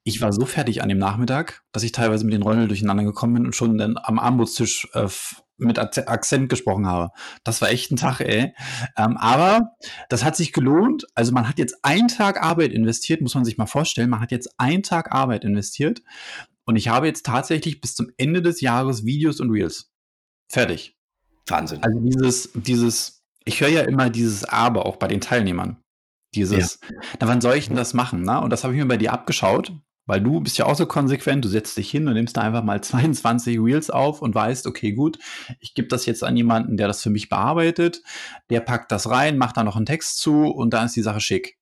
[0.05, 3.35] ich war so fertig an dem Nachmittag, dass ich teilweise mit den Rollen durcheinander gekommen
[3.35, 5.09] bin und schon dann am Armutstisch äh,
[5.63, 7.11] mit Akzent gesprochen habe.
[7.45, 8.55] Das war echt ein Tag, ey.
[8.97, 9.77] Ähm, aber
[10.09, 11.07] das hat sich gelohnt.
[11.15, 14.11] Also man hat jetzt einen Tag Arbeit investiert, muss man sich mal vorstellen.
[14.11, 16.03] Man hat jetzt einen Tag Arbeit investiert.
[16.65, 19.91] Und ich habe jetzt tatsächlich bis zum Ende des Jahres Videos und Reels.
[20.49, 20.97] Fertig.
[21.47, 21.83] Wahnsinn.
[21.83, 25.79] Also dieses, dieses, ich höre ja immer dieses Aber auch bei den Teilnehmern.
[26.35, 26.97] Dieses, ja.
[27.21, 28.23] na, wann soll ich denn das machen?
[28.23, 28.39] Na?
[28.39, 29.73] Und das habe ich mir bei dir abgeschaut.
[30.05, 32.65] Weil du bist ja auch so konsequent, du setzt dich hin und nimmst da einfach
[32.65, 35.19] mal 22 Reels auf und weißt, okay, gut,
[35.61, 38.03] ich gebe das jetzt an jemanden, der das für mich bearbeitet,
[38.51, 41.21] der packt das rein, macht da noch einen Text zu und dann ist die Sache
[41.21, 41.59] schick.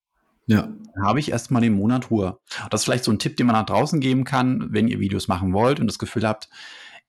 [0.46, 0.62] Ja.
[0.62, 2.40] Dann habe ich erstmal den Monat Ruhe.
[2.70, 5.28] Das ist vielleicht so ein Tipp, den man nach draußen geben kann, wenn ihr Videos
[5.28, 6.48] machen wollt und das Gefühl habt,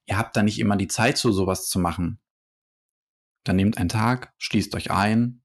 [0.06, 2.20] ihr habt da nicht immer die Zeit, so sowas zu machen.
[3.44, 5.42] Dann nehmt einen Tag, schließt euch ein,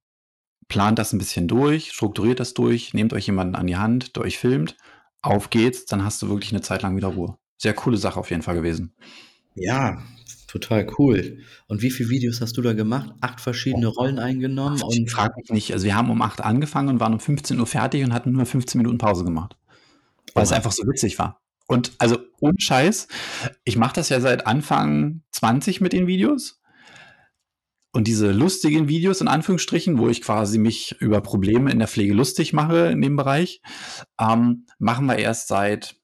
[0.68, 4.25] plant das ein bisschen durch, strukturiert das durch, nehmt euch jemanden an die Hand, der
[4.25, 4.77] euch filmt
[5.27, 7.37] auf geht's, dann hast du wirklich eine Zeit lang wieder Ruhe.
[7.59, 8.95] Sehr coole Sache auf jeden Fall gewesen.
[9.55, 10.03] Ja,
[10.47, 11.39] total cool.
[11.67, 13.11] Und wie viele Videos hast du da gemacht?
[13.21, 14.81] Acht verschiedene Rollen eingenommen?
[14.83, 15.73] Ach, und frag mich nicht.
[15.73, 18.47] Also wir haben um acht angefangen und waren um 15 Uhr fertig und hatten nur
[18.47, 19.57] 15 Minuten Pause gemacht.
[20.35, 20.45] Weil oh.
[20.45, 21.41] es einfach so witzig war.
[21.67, 23.09] Und also ohne Scheiß,
[23.65, 26.61] ich mache das ja seit Anfang 20 mit den Videos
[27.97, 32.13] und diese lustigen Videos in Anführungsstrichen, wo ich quasi mich über Probleme in der Pflege
[32.13, 33.63] lustig mache in dem Bereich,
[34.21, 35.97] ähm, machen wir erst seit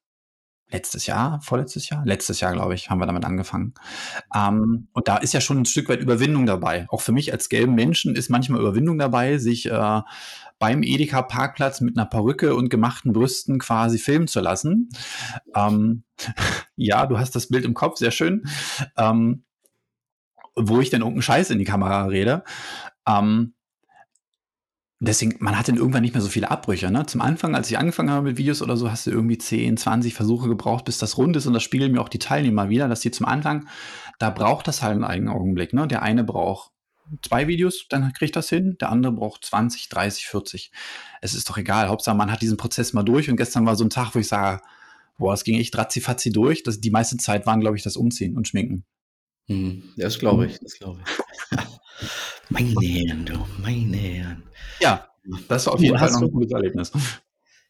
[0.71, 3.75] letztes Jahr, vorletztes Jahr, letztes Jahr, glaube ich, haben wir damit angefangen.
[4.35, 6.87] Ähm, und da ist ja schon ein Stück weit Überwindung dabei.
[6.89, 10.01] Auch für mich als gelben Menschen ist manchmal Überwindung dabei, sich äh,
[10.59, 14.89] beim Edeka-Parkplatz mit einer Perücke und gemachten Brüsten quasi filmen zu lassen.
[15.55, 16.05] Ähm,
[16.75, 18.45] ja, du hast das Bild im Kopf, sehr schön.
[18.97, 19.45] Ähm,
[20.55, 22.45] wo ich denn irgendeinen Scheiß in die Kamera rede.
[23.07, 23.55] Ähm,
[25.01, 26.91] deswegen, man hat dann irgendwann nicht mehr so viele Abbrüche.
[26.91, 27.07] Ne?
[27.07, 30.15] Zum Anfang, als ich angefangen habe mit Videos oder so, hast du irgendwie 10, 20
[30.15, 31.47] Versuche gebraucht, bis das rund ist.
[31.47, 33.69] Und das spiegeln mir auch die Teilnehmer wieder, dass die zum Anfang,
[34.19, 35.73] da braucht das halt einen eigenen Augenblick.
[35.73, 35.87] Ne?
[35.89, 36.71] Der eine braucht
[37.23, 38.77] zwei Videos, dann kriegt das hin.
[38.81, 40.71] Der andere braucht 20, 30, 40.
[41.21, 41.89] Es ist doch egal.
[41.89, 43.29] Hauptsache, man hat diesen Prozess mal durch.
[43.29, 44.63] Und gestern war so ein Tag, wo ich sage,
[45.19, 46.63] boah, es ging echt ratzifatzi durch.
[46.63, 48.85] Das, die meiste Zeit waren, glaube ich, das Umziehen und Schminken.
[49.49, 51.59] Hm, das glaube ich, das glaube ich.
[52.49, 54.43] Meine Herren, du, meine Herren.
[54.81, 55.09] Ja,
[55.49, 56.93] das war auf jeden Fall noch ein gutes Erlebnis.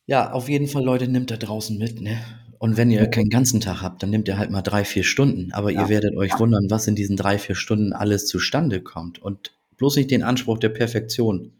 [0.06, 2.18] Ja, auf jeden Fall, Leute, nimmt da draußen mit, ne?
[2.58, 5.52] Und wenn ihr keinen ganzen Tag habt, dann nehmt ihr halt mal drei, vier Stunden.
[5.52, 5.82] Aber ja.
[5.82, 9.20] ihr werdet euch wundern, was in diesen drei, vier Stunden alles zustande kommt.
[9.20, 11.52] Und bloß nicht den Anspruch der Perfektion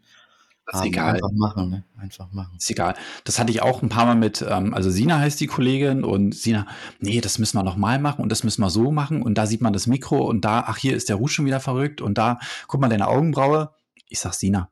[0.65, 1.15] das ist egal.
[1.15, 1.83] Einfach machen, ne?
[1.97, 2.55] Einfach machen.
[2.57, 2.95] Ist egal.
[3.25, 6.33] Das hatte ich auch ein paar Mal mit, ähm, also Sina heißt die Kollegin und
[6.33, 6.67] Sina,
[6.99, 9.61] nee, das müssen wir nochmal machen und das müssen wir so machen und da sieht
[9.61, 12.39] man das Mikro und da, ach, hier ist der Rouge schon wieder verrückt und da,
[12.67, 13.71] guck mal deine Augenbraue.
[14.07, 14.71] Ich sag Sina,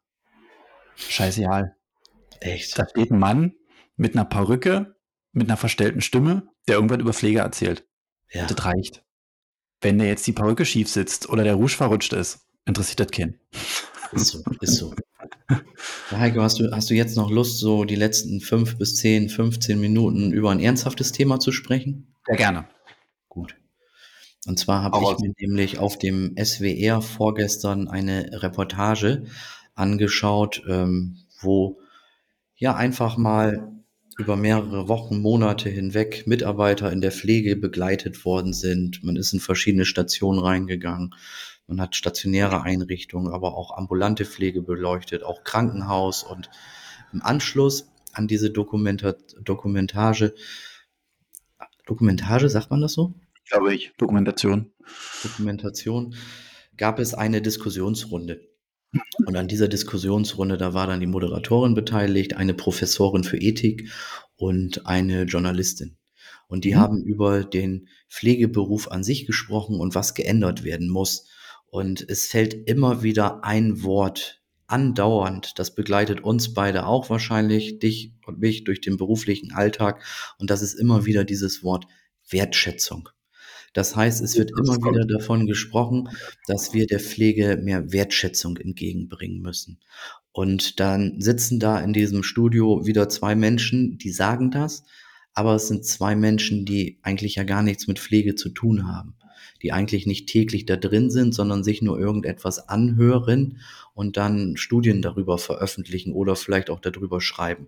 [0.96, 1.76] scheißegal.
[2.40, 2.78] Echt?
[2.80, 3.54] Da steht ein Mann
[3.98, 4.96] mit einer Perücke,
[5.34, 7.86] mit einer verstellten Stimme, der irgendwann über Pflege erzählt.
[8.32, 8.48] Ja.
[8.48, 9.04] Das reicht.
[9.82, 13.40] Wenn der jetzt die Perücke schief sitzt oder der Rouge verrutscht ist, interessiert das keinen.
[14.12, 14.94] Ist so, ist so.
[16.12, 19.80] Heiko, hast du, hast du jetzt noch Lust, so die letzten fünf bis zehn, 15
[19.80, 22.16] Minuten über ein ernsthaftes Thema zu sprechen?
[22.28, 22.68] Sehr gerne.
[23.30, 23.56] Gut.
[24.48, 29.26] Und zwar habe ich mir nämlich auf dem SWR vorgestern eine Reportage
[29.76, 31.80] angeschaut, ähm, wo
[32.56, 33.72] ja einfach mal
[34.18, 39.04] über mehrere Wochen, Monate hinweg Mitarbeiter in der Pflege begleitet worden sind.
[39.04, 41.16] Man ist in verschiedene Stationen reingegangen.
[41.72, 46.50] Man hat stationäre Einrichtungen, aber auch ambulante Pflege beleuchtet, auch Krankenhaus und
[47.14, 50.36] im Anschluss an diese Dokumenta Dokumentage,
[51.86, 53.14] Dokumentage, sagt man das so?
[53.50, 54.74] Glaube ich, Dokumentation.
[55.24, 56.14] Dokumentation,
[56.76, 58.42] gab es eine Diskussionsrunde.
[59.26, 63.90] Und an dieser Diskussionsrunde, da war dann die Moderatorin beteiligt, eine Professorin für Ethik
[64.36, 65.96] und eine Journalistin.
[66.50, 66.80] Und die mhm.
[66.80, 71.30] haben über den Pflegeberuf an sich gesprochen und was geändert werden muss.
[71.72, 75.54] Und es fällt immer wieder ein Wort andauernd.
[75.58, 80.04] Das begleitet uns beide auch wahrscheinlich, dich und mich durch den beruflichen Alltag.
[80.38, 81.86] Und das ist immer wieder dieses Wort
[82.30, 83.08] Wertschätzung.
[83.74, 86.10] Das heißt, es wird immer wieder davon gesprochen,
[86.46, 89.80] dass wir der Pflege mehr Wertschätzung entgegenbringen müssen.
[90.34, 94.84] Und dann sitzen da in diesem Studio wieder zwei Menschen, die sagen das,
[95.34, 99.16] aber es sind zwei Menschen, die eigentlich ja gar nichts mit Pflege zu tun haben
[99.62, 103.60] die eigentlich nicht täglich da drin sind, sondern sich nur irgendetwas anhören
[103.94, 107.68] und dann Studien darüber veröffentlichen oder vielleicht auch darüber schreiben.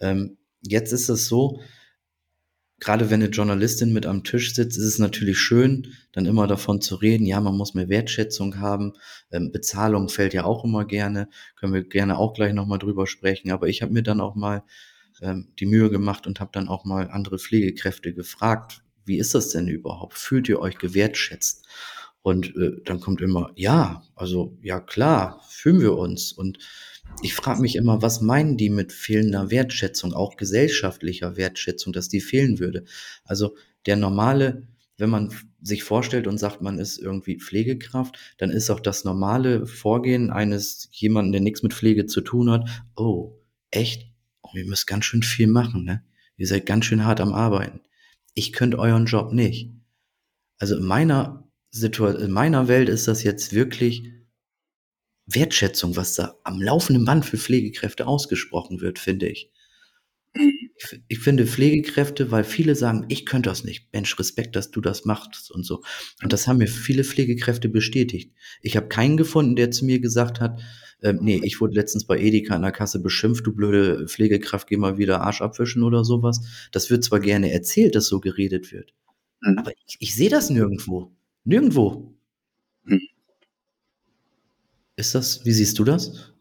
[0.00, 1.60] Ähm, jetzt ist es so,
[2.80, 6.80] gerade wenn eine Journalistin mit am Tisch sitzt, ist es natürlich schön, dann immer davon
[6.80, 8.94] zu reden, ja, man muss mehr Wertschätzung haben.
[9.30, 13.50] Ähm, Bezahlung fällt ja auch immer gerne, können wir gerne auch gleich nochmal drüber sprechen.
[13.52, 14.64] Aber ich habe mir dann auch mal
[15.20, 19.48] ähm, die Mühe gemacht und habe dann auch mal andere Pflegekräfte gefragt, wie ist das
[19.48, 20.16] denn überhaupt?
[20.16, 21.66] Fühlt ihr euch gewertschätzt?
[22.22, 26.32] Und äh, dann kommt immer, ja, also ja klar, fühlen wir uns.
[26.32, 26.58] Und
[27.20, 32.20] ich frage mich immer, was meinen die mit fehlender Wertschätzung, auch gesellschaftlicher Wertschätzung, dass die
[32.20, 32.84] fehlen würde?
[33.24, 38.70] Also der normale, wenn man sich vorstellt und sagt, man ist irgendwie Pflegekraft, dann ist
[38.70, 43.40] auch das normale Vorgehen eines jemanden, der nichts mit Pflege zu tun hat, oh,
[43.72, 44.06] echt?
[44.42, 46.04] Oh, ihr müsst ganz schön viel machen, ne?
[46.36, 47.80] Ihr seid ganz schön hart am Arbeiten
[48.34, 49.70] ich könnte euren Job nicht.
[50.58, 54.02] Also in meiner Situation, in meiner Welt ist das jetzt wirklich
[55.26, 59.50] Wertschätzung, was da am laufenden Band für Pflegekräfte ausgesprochen wird, finde ich.
[60.32, 63.92] Ich, ich finde Pflegekräfte, weil viele sagen, ich könnte das nicht.
[63.92, 65.82] Mensch, Respekt, dass du das machst und so.
[66.22, 68.32] Und das haben mir viele Pflegekräfte bestätigt.
[68.62, 70.60] Ich habe keinen gefunden, der zu mir gesagt hat,
[71.02, 74.76] ähm, nee, ich wurde letztens bei Edeka in der Kasse beschimpft, du blöde Pflegekraft, geh
[74.76, 76.40] mal wieder Arsch abwischen oder sowas.
[76.72, 78.94] Das wird zwar gerne erzählt, dass so geredet wird,
[79.40, 79.58] mhm.
[79.58, 81.12] aber ich, ich sehe das nirgendwo.
[81.44, 82.14] Nirgendwo.
[82.84, 83.00] Mhm.
[84.96, 86.32] Ist das, wie siehst du das?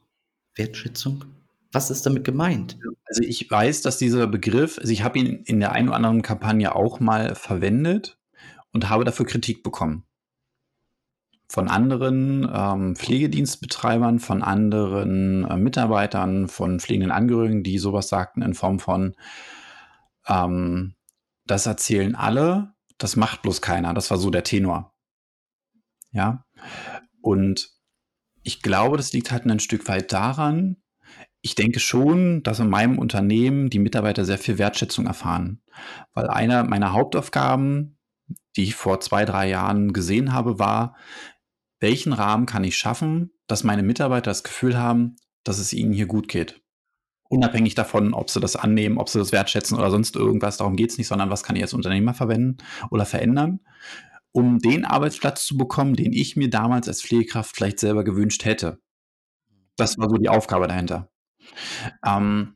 [0.56, 1.26] Wertschätzung?
[1.72, 2.78] Was ist damit gemeint?
[3.06, 6.22] Also ich weiß, dass dieser Begriff, also ich habe ihn in der einen oder anderen
[6.24, 8.17] Kampagne auch mal verwendet
[8.74, 10.04] und habe dafür Kritik bekommen
[11.50, 18.54] von anderen ähm, Pflegedienstbetreibern, von anderen äh, Mitarbeitern, von pflegenden Angehörigen, die sowas sagten in
[18.54, 19.16] Form von,
[20.28, 20.94] ähm,
[21.46, 23.96] das erzählen alle, das macht bloß keiner.
[23.96, 24.94] Das war so der Tenor.
[26.12, 26.46] Ja.
[27.22, 27.72] Und
[28.44, 30.78] ich glaube, das liegt halt ein Stück weit daran,
[31.42, 35.62] ich denke schon, dass in meinem Unternehmen die Mitarbeiter sehr viel Wertschätzung erfahren.
[36.14, 37.98] Weil einer meiner Hauptaufgaben,
[38.58, 40.96] die ich vor zwei, drei Jahren gesehen habe, war,
[41.80, 46.06] welchen Rahmen kann ich schaffen, dass meine Mitarbeiter das Gefühl haben, dass es ihnen hier
[46.06, 46.62] gut geht.
[47.30, 50.92] Unabhängig davon, ob sie das annehmen, ob sie das wertschätzen oder sonst irgendwas, darum geht
[50.92, 52.58] es nicht, sondern was kann ich als Unternehmer verwenden
[52.89, 53.60] oder verändern,
[54.32, 58.80] um den Arbeitsplatz zu bekommen, den ich mir damals als Pflegekraft vielleicht selber gewünscht hätte.
[59.78, 61.10] Das war so die Aufgabe dahinter.
[62.06, 62.56] Ähm,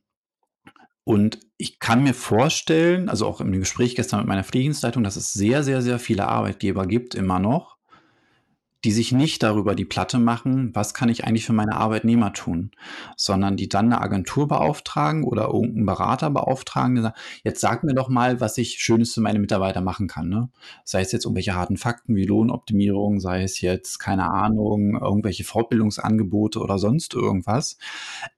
[1.05, 5.33] und ich kann mir vorstellen, also auch im Gespräch gestern mit meiner Pflegedienstleitung, dass es
[5.33, 7.72] sehr, sehr, sehr viele Arbeitgeber gibt, immer noch,
[8.83, 12.71] die sich nicht darüber die Platte machen, was kann ich eigentlich für meine Arbeitnehmer tun,
[13.15, 17.93] sondern die dann eine Agentur beauftragen oder irgendeinen Berater beauftragen, der sagt, jetzt sag mir
[17.93, 20.27] doch mal, was ich Schönes für meine Mitarbeiter machen kann.
[20.27, 20.49] Ne?
[20.83, 26.59] Sei es jetzt irgendwelche harten Fakten wie Lohnoptimierung, sei es jetzt, keine Ahnung, irgendwelche Fortbildungsangebote
[26.59, 27.77] oder sonst irgendwas.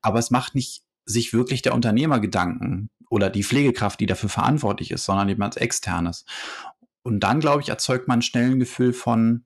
[0.02, 4.92] Aber es macht nicht sich wirklich der Unternehmer Gedanken oder die Pflegekraft, die dafür verantwortlich
[4.92, 6.26] ist, sondern jemand externes.
[7.04, 9.44] Und dann, glaube ich, erzeugt man schnell ein Gefühl von,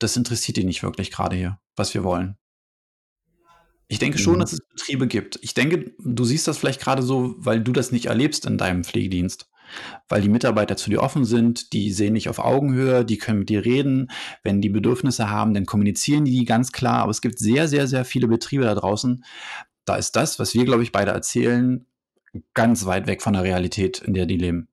[0.00, 2.36] das interessiert die nicht wirklich gerade hier, was wir wollen.
[3.86, 4.40] Ich denke schon, mhm.
[4.40, 5.38] dass es Betriebe gibt.
[5.42, 8.84] Ich denke, du siehst das vielleicht gerade so, weil du das nicht erlebst in deinem
[8.84, 9.48] Pflegedienst.
[10.08, 13.48] Weil die Mitarbeiter zu dir offen sind, die sehen dich auf Augenhöhe, die können mit
[13.48, 14.10] dir reden.
[14.42, 17.02] Wenn die Bedürfnisse haben, dann kommunizieren die ganz klar.
[17.02, 19.24] Aber es gibt sehr, sehr, sehr viele Betriebe da draußen.
[19.84, 21.86] Da ist das, was wir, glaube ich, beide erzählen,
[22.54, 24.69] ganz weit weg von der Realität, in der die leben.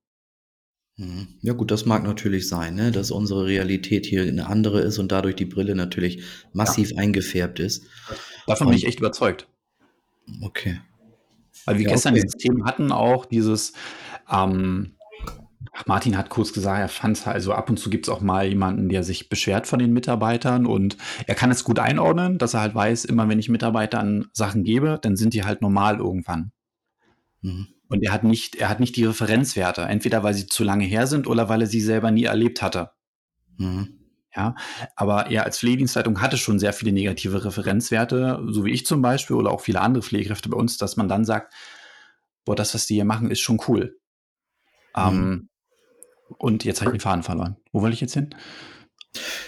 [0.97, 1.27] Mhm.
[1.41, 5.11] Ja gut, das mag natürlich sein, ne, dass unsere Realität hier eine andere ist und
[5.11, 6.97] dadurch die Brille natürlich massiv ja.
[6.97, 7.85] eingefärbt ist.
[8.47, 9.47] Davon bin ich echt überzeugt.
[10.41, 10.81] Okay.
[11.65, 12.23] Weil wir ja, gestern okay.
[12.23, 13.73] dieses Thema hatten, auch dieses,
[14.31, 14.95] ähm,
[15.85, 18.47] Martin hat kurz gesagt, er fand es also ab und zu gibt es auch mal
[18.47, 22.61] jemanden, der sich beschwert von den Mitarbeitern und er kann es gut einordnen, dass er
[22.61, 26.51] halt weiß, immer wenn ich Mitarbeitern Sachen gebe, dann sind die halt normal irgendwann.
[27.41, 27.67] Mhm.
[27.89, 31.07] Und er hat nicht, er hat nicht die Referenzwerte, entweder weil sie zu lange her
[31.07, 32.91] sind oder weil er sie selber nie erlebt hatte.
[33.57, 33.93] Mhm.
[34.35, 34.55] Ja,
[34.95, 39.35] aber er als Pflegedienstleitung hatte schon sehr viele negative Referenzwerte, so wie ich zum Beispiel
[39.35, 41.53] oder auch viele andere Pflegekräfte bei uns, dass man dann sagt,
[42.45, 43.99] boah, das, was die hier machen, ist schon cool.
[44.95, 45.03] Mhm.
[45.03, 45.49] Ähm,
[46.37, 47.57] und jetzt habe ich den Faden verloren.
[47.71, 48.35] Wo wollte ich jetzt hin?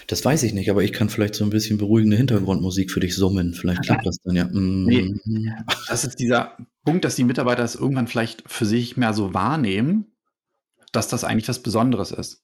[0.06, 3.14] Das weiß ich nicht, aber ich kann vielleicht so ein bisschen beruhigende Hintergrundmusik für dich
[3.14, 3.54] summen.
[3.54, 4.44] Vielleicht klappt das dann ja.
[4.52, 5.52] Nee, mhm.
[5.88, 10.06] das ist dieser Punkt, dass die Mitarbeiter es irgendwann vielleicht für sich mehr so wahrnehmen,
[10.92, 12.42] dass das eigentlich was Besonderes ist.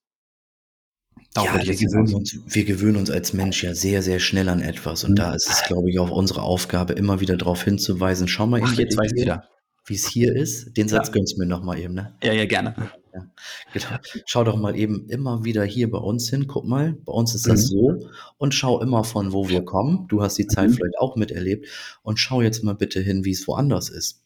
[1.36, 5.04] ja, wir gewöhnen, uns, wir gewöhnen uns als Mensch ja sehr, sehr schnell an etwas.
[5.04, 5.16] Und mhm.
[5.16, 8.28] da ist es, glaube ich, auch unsere Aufgabe, immer wieder darauf hinzuweisen.
[8.28, 9.48] Schau mal, Ach, jetzt weiß wieder
[9.86, 10.76] wie es hier ist.
[10.76, 11.14] Den Satz ja.
[11.14, 12.14] gönnst du mir noch mal eben, ne?
[12.22, 12.74] Ja, ja, gerne.
[13.16, 13.26] Ja,
[13.72, 13.86] genau.
[14.26, 16.46] Schau doch mal eben immer wieder hier bei uns hin.
[16.46, 17.76] Guck mal, bei uns ist das mhm.
[17.76, 18.08] so.
[18.36, 20.06] Und schau immer von wo wir kommen.
[20.08, 20.74] Du hast die Zeit mhm.
[20.74, 21.66] vielleicht auch miterlebt.
[22.02, 24.22] Und schau jetzt mal bitte hin, wie es woanders ist.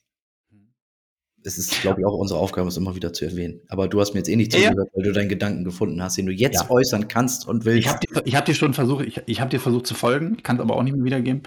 [1.43, 3.63] Es ist, glaube ich, auch unsere Aufgabe, es immer wieder zu erwähnen.
[3.69, 4.85] Aber du hast mir jetzt eh nicht zugehört, ja.
[4.93, 6.71] weil du deinen Gedanken gefunden hast, den du jetzt ja.
[6.71, 7.87] äußern kannst und willst.
[7.87, 10.57] Ich habe dir, hab dir schon versucht, ich, ich habe dir versucht zu folgen, kann
[10.57, 11.43] es aber auch nicht mehr wiedergeben.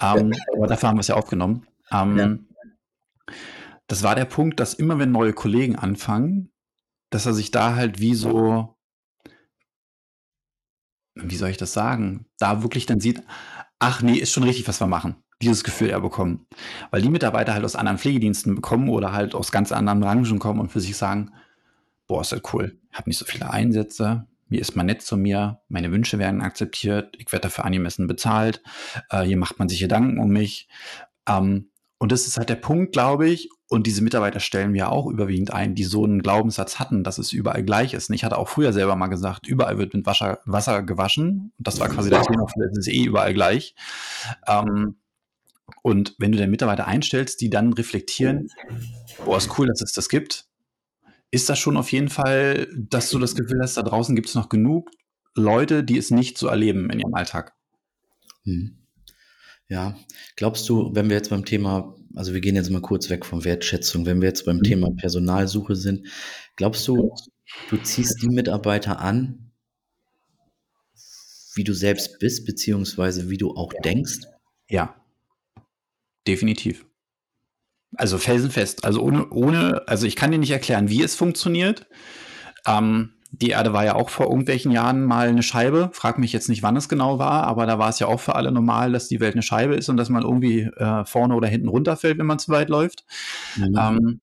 [0.00, 1.66] Ähm, aber dafür haben wir es ja aufgenommen.
[1.90, 2.44] Ähm,
[3.88, 6.50] das war der Punkt, dass immer wenn neue Kollegen anfangen,
[7.10, 8.76] dass er sich da halt wie so,
[11.14, 13.22] wie soll ich das sagen, da wirklich dann sieht,
[13.78, 15.16] ach nee, ist schon richtig, was wir machen.
[15.40, 16.46] Dieses Gefühl er bekommen.
[16.90, 20.60] Weil die Mitarbeiter halt aus anderen Pflegediensten bekommen oder halt aus ganz anderen Branchen kommen
[20.60, 21.32] und für sich sagen,
[22.08, 22.78] boah, ist das cool.
[22.90, 26.40] Ich habe nicht so viele Einsätze, mir ist man nett zu mir, meine Wünsche werden
[26.40, 28.62] akzeptiert, ich werde dafür angemessen bezahlt,
[29.10, 30.68] äh, hier macht man sich Gedanken um mich.
[31.28, 33.50] Ähm, und das ist halt der Punkt, glaube ich.
[33.70, 37.32] Und diese Mitarbeiter stellen wir auch überwiegend ein, die so einen Glaubenssatz hatten, dass es
[37.32, 38.08] überall gleich ist.
[38.08, 41.52] Und ich hatte auch früher selber mal gesagt, überall wird mit Wasser, Wasser gewaschen.
[41.58, 43.74] Und das war quasi der Thema, es ist eh überall gleich.
[44.46, 44.96] Ähm,
[45.82, 48.48] und wenn du den Mitarbeiter einstellst, die dann reflektieren,
[49.24, 50.46] boah, ist cool, dass es das gibt,
[51.30, 54.34] ist das schon auf jeden Fall, dass du das Gefühl hast, da draußen gibt es
[54.34, 54.90] noch genug
[55.34, 57.54] Leute, die es nicht so erleben in ihrem Alltag.
[58.44, 58.78] Hm.
[59.68, 59.98] Ja,
[60.36, 63.44] glaubst du, wenn wir jetzt beim Thema, also wir gehen jetzt mal kurz weg von
[63.44, 64.62] Wertschätzung, wenn wir jetzt beim mhm.
[64.62, 66.08] Thema Personalsuche sind,
[66.56, 67.14] glaubst du,
[67.68, 69.52] du ziehst die Mitarbeiter an,
[71.54, 74.20] wie du selbst bist, beziehungsweise wie du auch denkst?
[74.70, 74.94] Ja,
[76.26, 76.86] definitiv.
[77.96, 78.84] Also felsenfest.
[78.84, 81.86] Also ohne, ohne, also ich kann dir nicht erklären, wie es funktioniert.
[82.66, 85.90] Ähm, die Erde war ja auch vor irgendwelchen Jahren mal eine Scheibe.
[85.92, 88.34] Frag mich jetzt nicht, wann es genau war, aber da war es ja auch für
[88.34, 91.48] alle normal, dass die Welt eine Scheibe ist und dass man irgendwie äh, vorne oder
[91.48, 93.04] hinten runterfällt, wenn man zu weit läuft.
[93.56, 93.76] Mhm.
[93.78, 94.20] Ähm,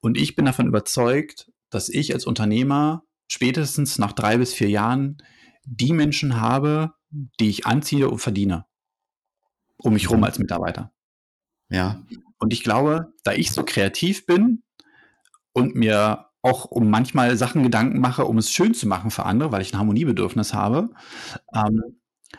[0.00, 5.18] und ich bin davon überzeugt, dass ich als Unternehmer spätestens nach 3 bis 4 Jahren
[5.64, 8.66] die Menschen habe, die ich anziehe und verdiene
[9.82, 10.24] um mich rum Mhm.
[10.24, 10.92] als Mitarbeiter.
[11.68, 12.02] Ja.
[12.38, 14.62] Und ich glaube, da ich so kreativ bin
[15.52, 19.52] und mir auch um manchmal Sachen Gedanken mache, um es schön zu machen für andere,
[19.52, 20.90] weil ich 'n Harmoniebedürfnis habe,
[21.54, 21.82] ähm,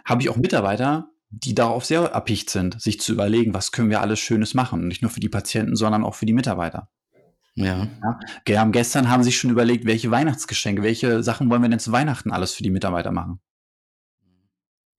[0.05, 4.01] habe ich auch Mitarbeiter, die darauf sehr erpicht sind, sich zu überlegen: „Was können wir
[4.01, 6.89] alles Schönes machen?“ Nicht nur für die Patienten, sondern auch für die Mitarbeiter.
[7.55, 7.87] Ja.
[8.47, 8.59] Ja.
[8.59, 12.31] Haben gestern haben sich schon überlegt, welche Weihnachtsgeschenke welche Sachen wollen wir denn zu Weihnachten
[12.31, 13.39] alles für die Mitarbeiter machen?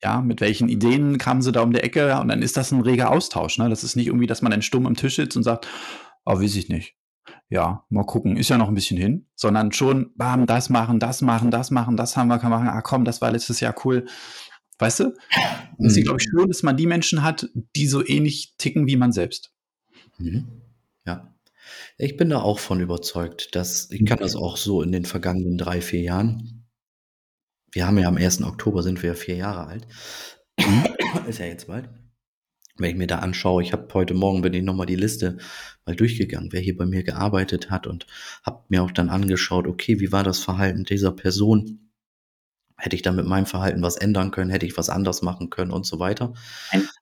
[0.02, 2.18] Ja, mit welchen Ideen kamen sie da um die Ecke?
[2.20, 3.68] Und dann ist das 'n reger Austausch, ne?
[3.68, 5.66] Das ist nicht irgendwie, dass man dann stumm am Tisch sitzt und sagt:
[6.24, 6.94] „Ah, weiß ich nicht.
[7.50, 11.20] Ja, mal gucken, ist ja noch 'n bisschen hin.“ Sondern schon, bam, das machen, das
[11.22, 12.68] machen, das machen, das haben wir wir machen.
[12.68, 14.06] „Ah komm, das war letztes Jahr cool.“
[14.78, 15.14] Weißt du?
[15.80, 16.38] Es ist, glaube ich, Mhm.
[16.40, 19.52] schön, dass man die Menschen hat, die so ähnlich ticken wie man selbst.
[20.18, 20.48] Mhm.
[21.06, 21.34] Ja.
[21.98, 25.58] Ich bin da auch von überzeugt, dass ich kann das auch so in den vergangenen
[25.58, 26.64] 3, 4 Jahren
[27.72, 28.44] wir haben ja am 1.
[28.44, 29.86] Oktober sind wir 4 Jahre alt.
[30.58, 30.84] Mhm.
[31.28, 31.88] Ist ja jetzt bald.
[32.76, 35.38] Wenn ich mir da anschaue ich habe heute Morgen bin ich noch mal die Liste
[35.86, 38.06] mal durchgegangen, wer hier bei mir gearbeitet hat und
[38.44, 41.78] habe mir auch dann angeschaut: „Okay, wie war das Verhalten dieser Person?
[42.78, 44.50] Hätte ich da mit meinem Verhalten was ändern können?
[44.50, 46.34] Hätte ich was anders machen können?“ Und so weiter.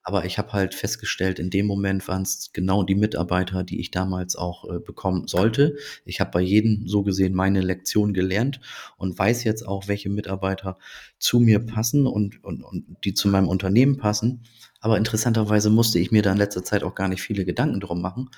[0.05, 4.37] Aber ich habe halt festgestellt, in dem Moment waren's genau die Mitarbeiter, die ich damals
[4.37, 5.77] auch, äh, bekommen sollte.
[6.07, 8.61] Ich habe bei jedem so gesehen meine Lektion gelernt
[8.99, 10.79] und weiß jetzt auch, welche Mitarbeiter
[11.19, 14.45] zu mir passen und und und die zu meinem Unternehmen passen.
[14.83, 18.03] Aber interessanterweise musste ich mir da in letzter Zeit auch gar nicht viele Gedanken drum
[18.03, 18.31] machen,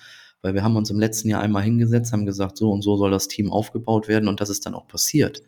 [0.42, 3.10] weil wir haben uns im letzten Jahr einmal hingesetzt, haben gesagt: „So und so soll
[3.10, 5.42] das Team aufgebaut werden“, und das ist dann auch passiert.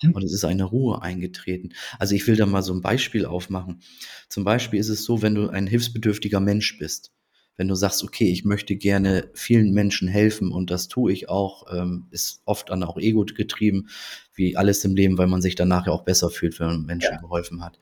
[0.00, 0.12] Hm.
[0.14, 1.70] Und es ist eine Ruhe eingetreten.
[1.98, 3.80] Also, ich will da mal so 'n Beispiel aufmachen.
[4.28, 7.12] Zum Beispiel ist es so, wenn du ein hilfsbedürftiger Mensch bist,
[7.56, 11.66] wenn du sagst: „Okay, ich möchte gerne vielen Menschen helfen und das tue ich auch“,
[11.74, 13.88] ähm, ist oft dann auch Ego getrieben,
[14.34, 17.14] wie alles im Leben, weil man sich danach ja auch besser fühlt, wenn man Menschen
[17.14, 17.20] Ja.
[17.22, 17.78] geholfen hat.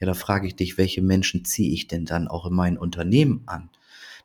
[0.00, 3.42] Ja, da frage ich dich, welche Menschen ziehe ich denn dann auch in mein Unternehmen
[3.46, 3.70] an?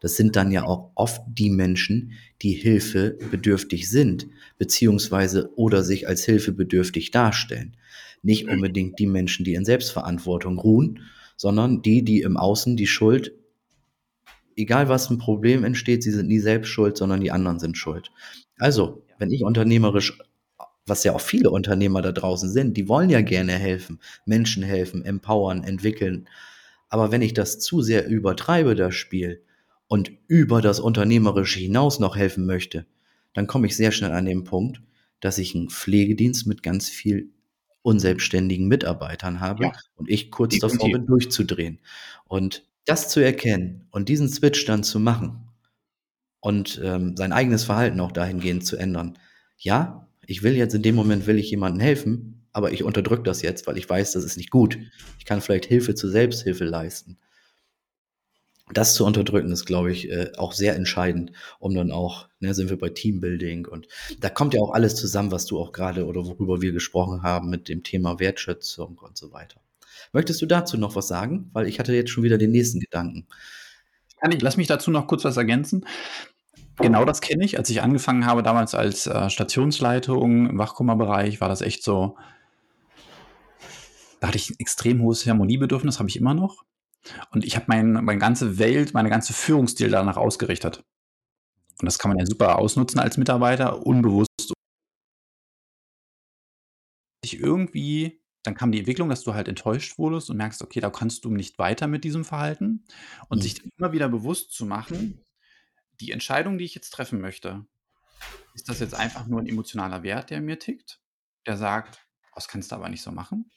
[0.01, 6.25] Das sind dann ja auch oft die Menschen, die hilfebedürftig sind, beziehungsweise oder sich als
[6.25, 7.77] hilfebedürftig darstellen.
[8.23, 10.99] Nicht unbedingt die Menschen, die in Selbstverantwortung ruhen,
[11.37, 13.33] sondern die, die im Außen die Schuld
[14.57, 18.11] egal was 'n Problem entsteht, sie sind nie selbst schuld, sondern die anderen sind schuld.
[18.57, 20.17] Also, wenn ich unternehmerisch
[20.91, 25.05] was ja auch viele Unternehmer da draußen sind, die wollen ja gerne helfen, Menschen helfen,
[25.05, 26.29] empowern, entwickeln.
[26.89, 29.43] Aber wenn ich das zu sehr übertreibe, das Spiel,
[29.89, 32.85] und über das Unternehmerische hinaus noch helfen möchte,
[33.35, 34.81] dann komme ich sehr schnell an den Punkt,
[35.21, 37.31] dass ich 'n Pflegedienst mit ganz viel
[37.83, 39.71] unselbstständigen Mitarbeitern habe Ja.
[39.95, 40.93] und ich kurz davor Definitiv.
[40.93, 41.79] bin, durchzudrehen.
[42.27, 45.49] Und das zu erkennen und diesen Switch dann zu machen
[46.41, 49.17] und, ähm, sein eigenes Verhalten auch dahingehend zu ändern.
[49.59, 53.41] Ja, ich will jetzt in dem Moment will ich jemandem helfen, aber ich unterdrücke das
[53.41, 54.77] jetzt, weil ich weiß, das ist nicht gut.
[55.19, 57.17] Ich kann vielleicht Hilfe zur Selbsthilfe leisten.
[58.73, 62.69] Das zu unterdrücken ist, glaube ich, äh, auch sehr entscheidend, um dann auch ne, sind
[62.69, 63.89] wir bei Teambuilding und
[64.21, 67.49] da kommt ja auch alles zusammen, was du auch grade oder worüber wir gesprochen haben
[67.49, 69.59] mit dem Thema Wertschätzung und so weiter.
[70.13, 71.49] Möchtest du dazu noch was sagen?
[71.51, 73.27] Weil ich hatte jetzt schon wieder den nächsten Gedanken.
[74.39, 75.85] Lass mich dazu noch kurz was ergänzen.
[76.81, 77.57] Genau das kenne ich.
[77.59, 82.17] Als ich angefangen habe damals als, äh, Stationsleitung im Wachkoma-Bereich, war das echt so
[84.21, 86.63] da hatte ich 'n extrem hohes Harmoniebedürfnis, habe ich immer noch.
[87.31, 90.83] Und ich habe mein meine ganze Welt, meine ganze Führungsstil danach ausgerichtet.
[91.79, 94.27] Und das kann man ja super ausnutzen als Mitarbeiter, unbewusst
[97.23, 100.89] ich irgendwie dann kam die Entwicklung, dass du halt enttäuscht wurdest und merkst: „Okay, da
[100.89, 102.85] kannst du nicht weiter mit diesem Verhalten.“
[103.29, 103.59] Und sich Mhm.
[103.59, 105.23] dann immer wieder bewusst zu machen:
[106.01, 107.67] „Die Entscheidung, die ich jetzt treffen möchte,
[108.53, 111.01] ist das jetzt einfach nur 'n emotionaler Wert, der mir tickt,
[111.47, 113.49] der sagt: ‚Das kannst du aber nicht so machen?'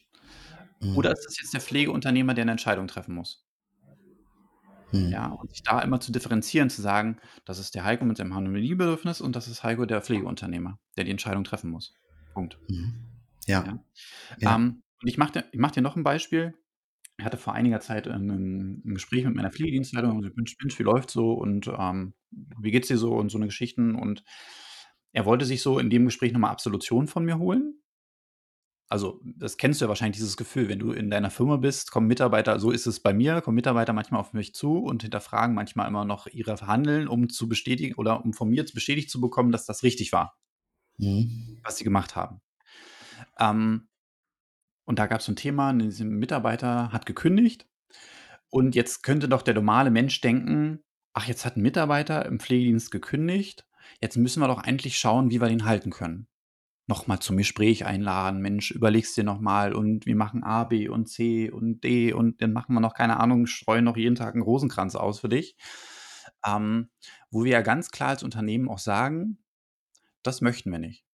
[0.96, 1.14] Oder Mhm.
[1.14, 3.40] ist das jetzt der Pflegeunternehmer, der 'ne Entscheidung treffen muss?“
[5.10, 5.34] Ja, Mhm.
[5.38, 9.20] und sich da immer zu differenzieren, zu sagen: „Das ist der Heiko mit seinem Harmoniebedürfnis
[9.20, 11.94] und das ist Heiko, der Pflegeunternehmer, der die Entscheidung treffen muss.“
[12.32, 12.58] Punkt.
[12.68, 12.94] Mhm.
[13.46, 13.64] Ja.
[13.64, 13.78] Ja.
[14.36, 14.56] Ja.
[14.56, 16.54] Ähm, und ich mache dir ich mache dir noch 'n Beispiel.
[17.18, 20.78] Ich hatte vor einiger Zeit, ähm, 'nen 'n Gespräch mit meiner Pflegedienstleitung und „Mensch Mensch,
[20.78, 23.94] wie läuft's so und, ähm, wie geht's dir so?“ und so 'ne Geschichten.
[23.94, 24.24] Und
[25.12, 27.74] er wollte sich so in dem Gespräch noch mal Absolution von mir holen.
[28.90, 32.06] Also, das kennst du ja wahrscheinlich, dieses Gefühl, wenn du in deiner Firma bist, kommen
[32.06, 35.88] Mitarbeiter so ist es bei mir, kommen Mitarbeiter manchmal auf mich zu und hinterfragen manchmal
[35.88, 39.64] immer noch ihre Handeln, um zu bestätigen oder um von mir bestätigt zu bekommen, dass
[39.64, 40.34] das richtig war
[40.98, 41.64] Mhm.
[41.64, 42.40] was sie gemacht haben.
[43.40, 43.88] Ähm,
[44.86, 47.66] und da gab's so 'n Thema, s Mitarbeiter hat gekündigt
[48.50, 50.80] und jetzt könnte doch der normale Mensch denken:
[51.14, 53.66] „Ach, jetzt hat 'n Mitarbeiter im Pflegedienst gekündigt.
[54.02, 56.28] Jetzt müssen wir doch eigentlich schauen, wie wir den halten können.“
[56.88, 60.88] noch mal zum Gespräch einladen: „Mensch, überleg's dir noch mal und wir machen A, B
[60.88, 64.34] und C und D und dann machen wir noch, keine Ahnung, streuen noch jeden Tag
[64.36, 65.56] 'n Rosenkranz aus für dich.“
[66.46, 66.90] Ähm,
[67.30, 69.38] wo wir ja ganz klar als Unternehmen auch sagen:
[70.24, 71.04] „Das möchten wir nicht.“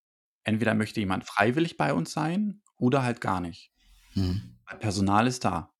[0.44, 3.72] Entweder möchte jemand freiwillig bei uns sein oder halt gar nicht.
[4.14, 4.56] Mhm.
[4.80, 5.72] Personal ist da.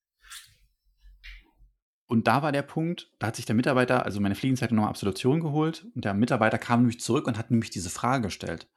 [2.07, 4.91] Und da war der Punkt, da hat sich der Mitarbeiter also meine Fliegenzeitung noch mal
[4.91, 8.69] Absolution geholt und der Mitarbeiter kam nämlich zurück und hat nämlich diese Frage gestellt.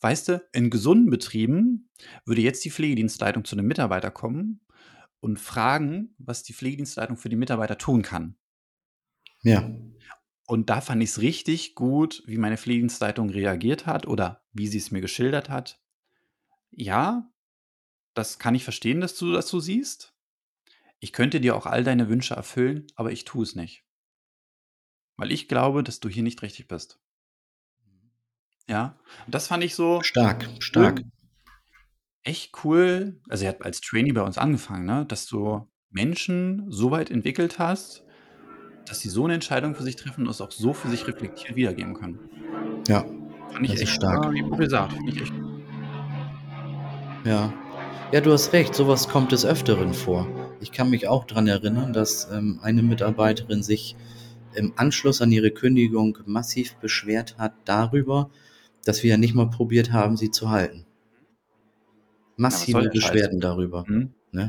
[0.00, 1.90] Weißt du, in gesunden Betrieben
[2.24, 4.60] würde jetzt die Pflegedienstleitung zu 'nem Mitarbeiter kommen
[5.20, 8.36] und fragen, was die Pflegedienstleitung für die Mitarbeiter tun kann.
[9.42, 9.70] Ja.
[10.46, 15.02] Und da fand ich's richtig gut, wie meine Pflegedienstleitung reagiert hat oder wie sie's mir
[15.02, 15.78] geschildert hat.
[16.72, 17.30] „Ja,
[18.14, 20.14] das kann ich verstehen, dass du das so siehst.
[21.00, 23.82] Ich könnte dir auch all deine Wünsche erfüllen, aber ich tue es nicht.“
[25.18, 26.98] „Weil ich glaube, dass du hier nicht richtig bist.“
[28.68, 31.02] Ja, und das fand ich so Stark, stark.
[32.24, 33.20] Echt cool.
[33.28, 37.58] Also, er hat als Trainee bei uns angefangen, ne, dass du Menschen so weit entwickelt
[37.58, 38.04] hast,
[38.86, 41.56] dass sie so 'ne Entscheidung für sich treffen und es auch so für sich reflektiert
[41.56, 42.22] wiedergeben können.
[42.88, 43.06] Ja,
[43.52, 44.24] Fand ich echt, stark.
[44.24, 45.39] äh, wie Paul sagt, finde ich echt.
[47.24, 47.52] Ja.
[48.12, 50.26] Ja, du hast recht, so was kommt des Öfteren vor.
[50.60, 53.94] Ich kann mich auch dran erinnern, dass, ähm, eine Mitarbeiterin sich
[54.54, 58.30] im Anschluss an ihre Kündigung massiv beschwert hat darüber,
[58.84, 60.86] dass wir ja nicht mal probiert haben, sie zu halten.
[62.36, 62.90] Ja, Massive Scheiß?
[62.92, 64.14] Beschwerden darüber, Mhm.
[64.32, 64.48] ne?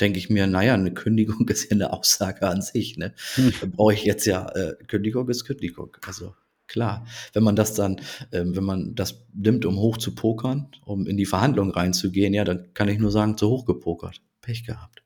[0.00, 3.14] Denke ich mir: „Na ja, 'ne Kündigung ist ja 'ne Aussage an sich, ne?
[3.34, 3.52] Hm.
[3.60, 6.34] Da brauche ich jetzt ja äh, Kündigung ist Kündigung.“ Also,
[6.68, 7.06] klar.
[7.32, 8.00] Wenn man das dann
[8.32, 12.44] ähm, wenn man das nimmt, um hoch zu pokern, um in die Verhandlungen reinzugehen, ja,
[12.44, 14.20] dann kann ich nur sagen: „Zu hoch gepokert.
[14.40, 15.02] Pech gehabt.“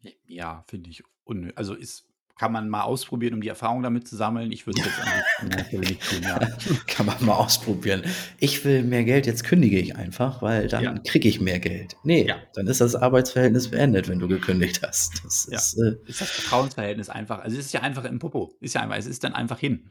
[0.00, 2.06] J ja, finde ich unnö also, ist
[2.36, 4.50] kann man mal ausprobieren, um die Erfahrung damit zu sammeln.
[4.50, 5.22] Ich würde es jetzt an
[5.68, 6.36] Stelle nicht tun, ja.
[6.88, 8.02] Kann man mal ausprobieren.
[8.40, 10.80] „Ich will mehr Geld, jetzt kündige ich einfach, weil Ja.
[10.80, 12.42] dann kriege ich mehr Geld.“ Ne, Ja.
[12.54, 15.24] dann ist das Arbeitsverhältnis beendet, wenn du gekündigt hast.
[15.24, 15.58] Das Ja.
[15.58, 18.56] ist, äh Ist das Vertrauensverhältnis einfach also, es ist ja einfach im Popo.
[18.60, 19.90] Ist ja einfach es ist dann einfach hin.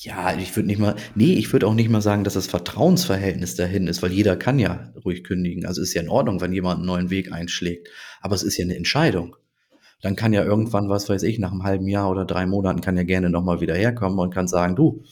[0.00, 3.54] Ja, ich würde nicht mal ne, ich würde auch nicht mal sagen, dass das Vertrauensverhältnis
[3.56, 5.64] dahin ist, weil jeder kann ja ruhig kündigen.
[5.66, 7.88] Also, ist ja in Ordnung, wenn jemand 'n neuen Weg einschlägt.
[8.20, 9.36] Aber es ist ja 'ne Entscheidung.
[10.02, 12.96] Dann kann ja irgendwann, was weiß ich, nach 'nem halben Jahr oder 3 Monaten kann
[12.96, 15.04] er gerne noch mal wieder herkommen und kann sagen: „Du,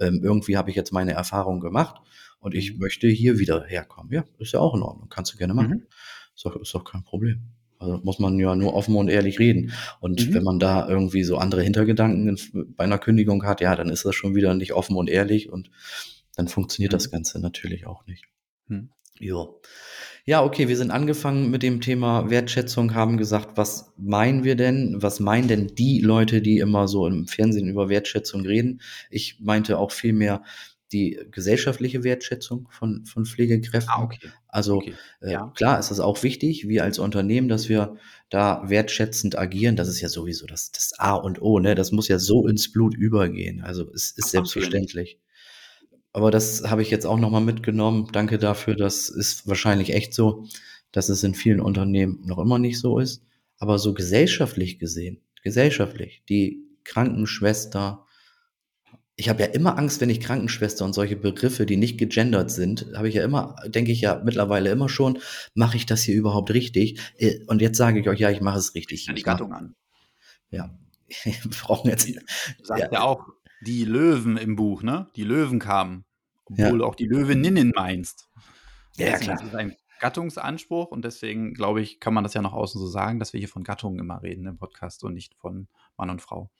[0.00, 1.96] ähm, irgendwie habe ich jetzt meine Erfahrung gemacht
[2.40, 2.80] und ich Mhm.
[2.80, 5.08] möchte hier wieder herkommen.“ Ja, ist ja auch in Ordnung.
[5.10, 5.74] Kannst du gerne machen.
[5.74, 5.86] Mhm.
[6.36, 7.42] Ist doch ist doch kein Problem.
[7.84, 9.72] Also, muss man ja nur offen und ehrlich reden.
[10.00, 10.44] Und wenn Mhm.
[10.44, 12.38] man da irgendwie so andere Hintergedanken
[12.76, 15.70] bei 'ner Kündigung hat, ja, dann ist das schon wieder nicht offen und ehrlich und
[16.36, 17.12] dann funktioniert das Mhm.
[17.12, 18.24] Ganze natürlich auch nicht.
[18.68, 18.90] Mhm.
[19.20, 19.46] Ja.
[20.26, 24.96] Ja, okay, wir sind angefangen mit dem Thema Wertschätzung, haben gesagt: „Was meinen wir denn?
[25.02, 28.80] Was meinen denn die Leute, die immer so im Fernsehen über Wertschätzung reden?“
[29.10, 30.42] Ich meinte auch vielmehr
[30.94, 34.02] die gesellschaftliche Wertschätzung von von Ah, Pflegekräften.
[34.02, 34.30] okay.
[34.48, 34.94] Also, Okay.
[35.20, 35.52] äh, Ja.
[35.56, 37.96] klar ist es auch wichtig, wir als Unternehmen, dass wir
[38.30, 39.76] da wertschätzend agieren.
[39.76, 41.74] Das ist ja sowieso das das A und O, ne?
[41.74, 43.62] Das muss ja so ins Blut übergehen.
[43.62, 44.28] Also, es ist nicht?
[44.28, 45.18] selbstverständlich.
[46.12, 48.08] Aber das habe ich jetzt auch noch mal mitgenommen.
[48.12, 48.76] Danke dafür.
[48.76, 50.46] Das ist wahrscheinlich echt so,
[50.92, 53.22] dass es in vielen Unternehmen noch immer nicht so ist.
[53.58, 58.03] Aber so gesellschaftlich gesehen gesellschaftlich, die Krankenschwester
[59.16, 62.86] ich habe ja immer Angst, wenn ich Krankenschwester und solche Begriffe, die nicht gegendert sind
[62.96, 65.18] habe ich ja immer denke ich ja mittlerweile immer schon:
[65.54, 68.58] „Mache ich das hier überhaupt richtig?“ Äh, und jetzt sage ich euch: „Ja, ich mache
[68.58, 69.06] es richtig.
[69.06, 69.74] Ja die Ich mache“ Gattung an.
[70.50, 70.70] Ja.
[71.24, 72.20] Wir brauchen jetzt du ja,
[72.64, 73.28] sagst ja auch
[73.60, 75.08] die Löwen im Buch, ne?
[75.16, 76.04] Die Löwen kamen,
[76.44, 76.86] obwohl Ja.
[76.86, 78.28] auch die Löwinnen meinst.
[78.96, 79.42] Ja, ja, ist klar.
[79.42, 83.18] es ein Gattungsanspruch und deswegen, glaube ich, kann man das ja nach außen so sagen,
[83.18, 86.50] dass wir hier von Gattungen immer reden im Podcast und nicht von Mann und Frau.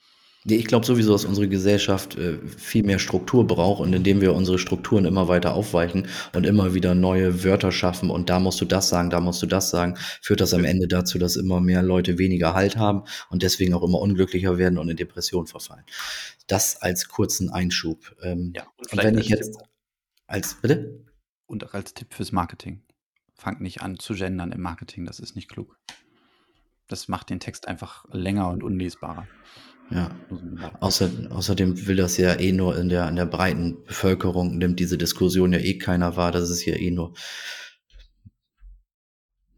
[0.46, 4.58] Ich glaube sowieso, dass unsere Gesellschaft, äh, viel mehr Struktur braucht und indem wir unsere
[4.58, 8.90] Strukturen immer weiter aufweichen und immer wieder neue Wörter schaffen und da musst du das
[8.90, 12.18] sagen, da musst du das sagen, führt das am Ende dazu, dass immer mehr Leute
[12.18, 15.84] weniger Halt haben und deswegen auch immer unglücklicher werden und in Depression verfallen.
[16.46, 18.14] Das als kurzen Einschub.
[18.22, 19.56] Ähm, Ja, und und wenn ich jetzt
[20.26, 21.04] als bitte?
[21.46, 22.82] und auch als Tipp fürs Marketing.
[23.34, 25.78] Fangt nicht an zu gendern im Marketing, das ist nicht klug.
[26.86, 29.26] Das macht den Text einfach länger und unlesbarer.
[29.90, 30.10] Ja.
[30.80, 34.96] Außer außerdem will das ja eh nur in der in der breiten Bevölkerung nimmt diese
[34.98, 36.32] Diskussion ja eh keiner wahr.
[36.32, 37.14] Das ist ja eh nur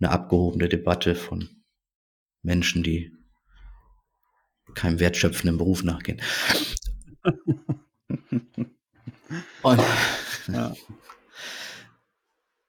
[0.01, 1.49] 'ne abgehobene Debatte von
[2.43, 3.13] Menschen, die
[4.75, 6.21] keinem wertschöpfenden Beruf nachgehen.
[9.63, 9.81] Und
[10.49, 10.75] Ja.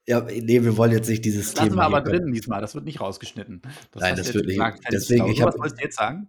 [0.09, 2.73] Ja, ne, wir wollen jetzt nicht dieses Das lassen Thema wir aber drin diesmal, das
[2.75, 3.61] wird nicht rausgeschnitten.
[3.91, 4.83] Das Nein, das wird nicht gesagt.
[4.89, 6.27] Deswegen, ich So was wolltest du jetzt sagen?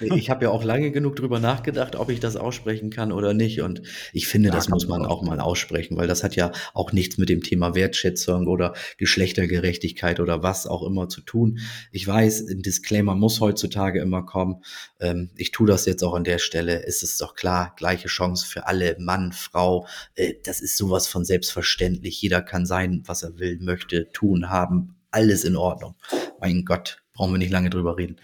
[0.00, 3.60] Ich habe ja auch lange genug drüber nachgedacht, ob ich das aussprechen kann oder nicht.
[3.60, 3.82] Und
[4.14, 5.98] ich finde, Ja, das muss man auch mal aussprechen.
[5.98, 10.82] weil das hat ja auch nichts mit dem Thema Wertschätzung oder Geschlechtergerechtigkeit oder was auch
[10.82, 11.58] immer zu tun.
[11.92, 14.62] Ich weiß, 'n Disclaimer muss heutzutage immer kommen.
[15.00, 16.82] Ähm, ich tue das jetzt auch an der Stelle.
[16.86, 19.86] Es ist doch klar, gleiche Chance für alle, Mann, Frau.
[20.14, 22.22] Äh, das ist so was von selbstverständlich.
[22.22, 24.96] Jeder kann sein, was er will, möchte, tun, haben.
[25.10, 25.94] Alles in Ordnung.
[26.40, 28.20] Mein Gott, brauchen wir nicht lange drüber reden.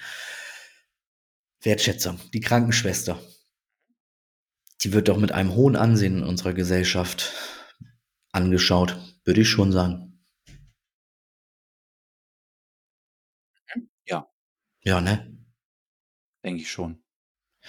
[1.62, 3.18] Wertschätzung, die Krankenschwester.
[4.82, 7.32] Die wird doch mit einem hohen Ansehen in unserer Gesellschaft
[8.32, 10.24] angeschaut, würde ich schon sagen.
[14.06, 14.28] Ja.
[14.82, 15.38] Ja, ne?
[16.44, 17.02] Denke ich schon.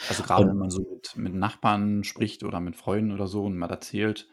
[0.09, 3.57] Also, grade wenn man so mit mit Nachbarn spricht oder mit Freunden oder so und
[3.57, 4.27] mal erzählt,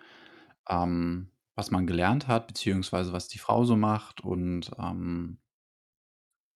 [0.69, 5.39] ähm, was man gelernt hat, beziehungsweise was die Frau so macht und, ähm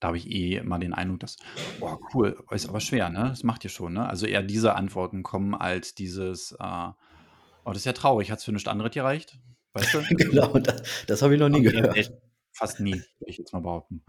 [0.01, 1.37] da habe ich eh immer den Eindruck, dass:
[1.81, 3.21] „Oh, cool, ist aber schwer, ne?
[3.31, 4.07] Das macht ihr schon“, ne?
[4.09, 6.57] Also, eher diese Antworten kommen als dieses, äh:
[7.65, 8.31] „Oh, das ist ja traurig.
[8.31, 9.39] Hat's für nichts anderes gereicht?“
[9.75, 10.07] Weißt du?
[10.19, 10.77] Genau, da
[11.07, 11.95] das habe ich noch nie eher gehört.
[11.95, 12.21] selten.
[12.53, 14.03] Fast nie, würde ich jetzt mal behaupten.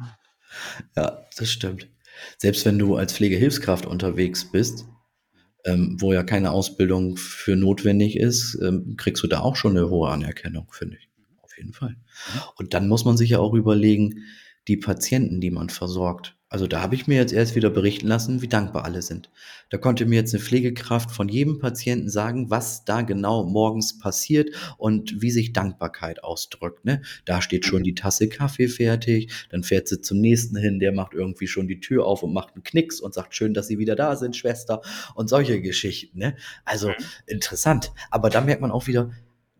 [0.96, 1.90] Ja, das stimmt.
[2.38, 4.86] Selbst wenn du als Pflegehilfskraft unterwegs bist.
[5.66, 9.90] Ähm, wo ja keine Ausbildung für notwendig ist, ähm, kriegst du da auch schon 'ne
[9.90, 11.10] hohe Anerkennung, finde ich.
[11.42, 11.92] Auf jeden Fall.
[11.92, 12.42] Mhm.
[12.58, 14.24] Und dann muss man sich ja auch überlegen,
[14.68, 16.37] die Patienten, die man versorgt.
[16.52, 19.30] Also, da habe ich mir jetzt erst wieder berichten lassen, wie dankbar alle sind.
[19.70, 24.52] Da konnte mir jetzt 'ne Pflegekraft von jedem Patienten sagen, was da genau morgens passiert
[24.78, 27.02] und wie sich Dankbarkeit ausdrückt, ne?
[27.26, 27.84] Da steht schon Mhm.
[27.84, 31.82] die Tasse Kaffee fertig, dann fährt sie zum Nächsten hin, der macht irgendwie schon die
[31.82, 34.82] Tür auf und macht 'n Knicks und sagt: „Schön, dass Sie wieder da sind, Schwester“
[35.16, 36.38] und solche Geschichten, ne?
[36.64, 36.94] Also, Mhm.
[37.26, 37.92] interessant.
[38.10, 39.12] Aber da merkt man auch wieder,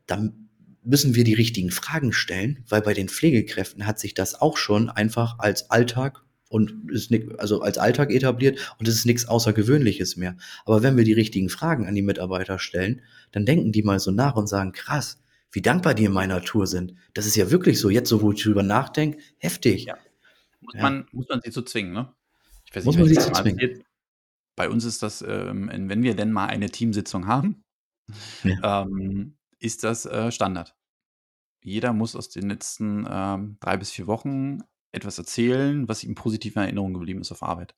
[0.06, 0.48] dann
[0.84, 4.90] müssen wir die richtigen Fragen stellen, weil bei den Pflegekräften hat sich das auch schon
[4.90, 10.16] einfach als Alltag und ist ni also, als Alltag etabliert und es ist nix Außergewöhnliches
[10.18, 10.38] mehr.
[10.66, 14.12] Aber wenn wir die richtigen Fragen an die Mitarbeiter stellen, dann denken die mal so
[14.12, 15.22] nach und sagen: „Krass,
[15.52, 16.94] wie dankbar die in meiner Tour sind.
[17.14, 17.90] Das ist ja wirklich so.
[17.90, 19.98] Jetzt so, wo ich drüber nachdenke, heftig.“ Ja.
[20.62, 20.82] Muss Ja.
[20.84, 22.14] man muss man sie zu zwingen, ne?
[22.66, 23.84] Ich weiß nicht, Muss man sie zu zwingen.
[24.56, 27.64] Bei uns ist das, ähm, en wenn wir denn mal eine Teamsitzung haben,
[28.44, 28.56] Ja.
[28.64, 30.76] ähm, ist das, äh, Standard.
[31.64, 34.62] Jeder muss aus den letzten, ähm, 3 bis 4 Wochen
[34.92, 37.76] etwas erzählen, was ihm positiv in Erinnerung geblieben ist auf Arbeit.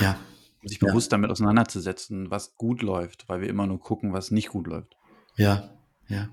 [0.00, 0.18] Ja,
[0.62, 0.88] Um sich ja.
[0.88, 4.96] bewusst damit auseinanderzusetzen, was gut läuft, weil wir immer nur gucken, was nicht gut läuft.
[5.36, 5.76] Ja,
[6.08, 6.28] ja.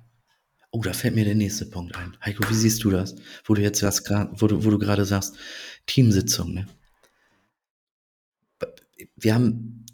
[0.72, 2.16] Oh, da fällt mir der nächste Punkt ein.
[2.24, 3.16] Heiko, wie siehst du das?
[3.44, 5.36] Wo du jetzt das gra wo du wo du grade sagst,
[5.88, 6.68] Teamsitzung, ne?
[9.16, 9.86] Wir haben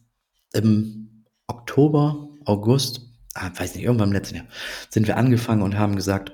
[0.53, 3.01] im Oktober, August,
[3.35, 4.47] ah, weiß nicht, irgendwann im letzten Jahr,
[4.89, 6.33] sind wir angefangen und haben gesagt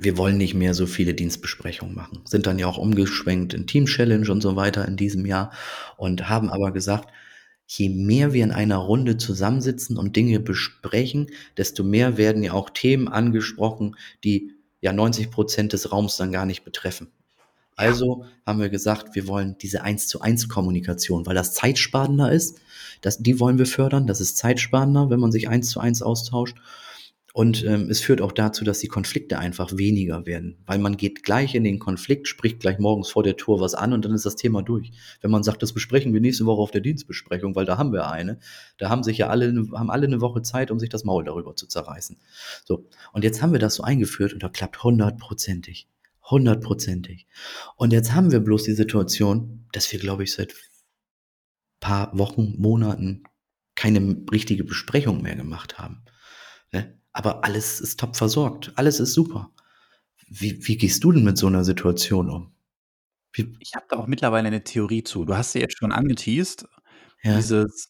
[0.00, 2.20] wir wollen nicht mehr so viele Dienstbesprechungen machen.
[2.24, 5.52] Sind dann ja auch umgeschwenkt in Team Challenge und so weiter in diesem Jahr
[5.96, 7.10] und haben aber gesagt:
[7.66, 12.70] „Je mehr wir in einer Runde zusammensitzen und Dinge besprechen, desto mehr werden ja auch
[12.70, 17.44] Themen angesprochen, die ja 90 % des Raums dann gar nicht betreffen.“ Ja.
[17.76, 22.60] Also haben wir gesagt, wir wollen diese Eins-zu-eins-Kommunikation, weil das zeitsparender ist,
[23.00, 24.06] das die wollen wir fördern.
[24.06, 26.56] Das ist zeitsparender, wenn man sich eins zu eins austauscht.
[27.34, 31.22] Und, ähm, es führt auch dazu, dass die Konflikte einfach weniger werden, weil man geht
[31.22, 34.24] gleich in den Konflikt, spricht gleich morgens vor der Tour was an und dann ist
[34.24, 34.92] das Thema durch.
[35.20, 38.10] Wenn man sagt: „Das besprechen wir nächste Woche auf der Dienstbesprechung“, weil da haben wir
[38.10, 38.38] eine,
[38.78, 41.24] da haben sich ja alle 'ne haben alle 'ne Woche Zeit, um sich das Maul
[41.24, 42.16] darüber zu zerreißen.
[42.64, 45.86] So, und jetzt haben wir das so eingeführt und das klappt hundertprozentig.
[46.30, 47.26] Hundertprozentig.
[47.76, 50.54] Und jetzt haben wir bloß die Situation, dass wir, glaube ich, seit
[51.82, 53.22] paar Wochen, Monaten
[53.76, 56.02] keine richtige Besprechung mehr gemacht haben,
[56.72, 56.97] ne?
[57.18, 58.70] Aber alles ist top versorgt.
[58.76, 59.50] Alles ist super.
[60.28, 62.52] Wie wie gehst du denn mit so 'ner Situation um?
[63.34, 65.24] Wie Ich habe da auch mittlerweile 'ne Theorie zu.
[65.24, 66.66] Du hast sie jetzt schon angeteast,
[67.24, 67.48] Ja.
[67.48, 67.86] dieses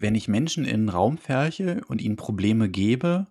[0.00, 3.26] wenn ich Menschen in 'n Raum pferche und ihnen Probleme gebe,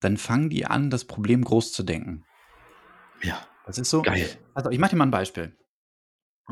[0.00, 2.26] dann fangen die an, das Problem groß zu denken.
[3.20, 4.38] Ja, Das ist so geil.
[4.54, 5.56] also, ich mache dir mal 'n Beispiel.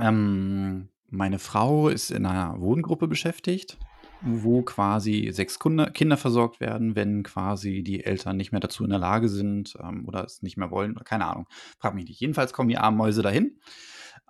[0.00, 3.78] Ähm, meine Frau ist in 'ner Wohngruppe beschäftigt,
[4.22, 8.90] wo quasi 6 Kunde Kinder versorgt werden, wenn quasi die Eltern nicht mehr dazu in
[8.90, 11.46] der Lage sind, ähm, oder es nicht mehr wollen, keine Ahnung.
[11.78, 12.20] Frage mich nicht.
[12.20, 13.58] Jedenfalls kommen die armen Mäuse dahin,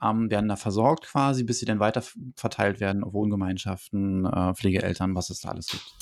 [0.03, 2.03] ähm, werden da versorgt quasi, bis sie dann weiter
[2.37, 5.95] verteilt werden auf Wohngemeinschaften, äh, Pflegeeltern, was es da alles gibt.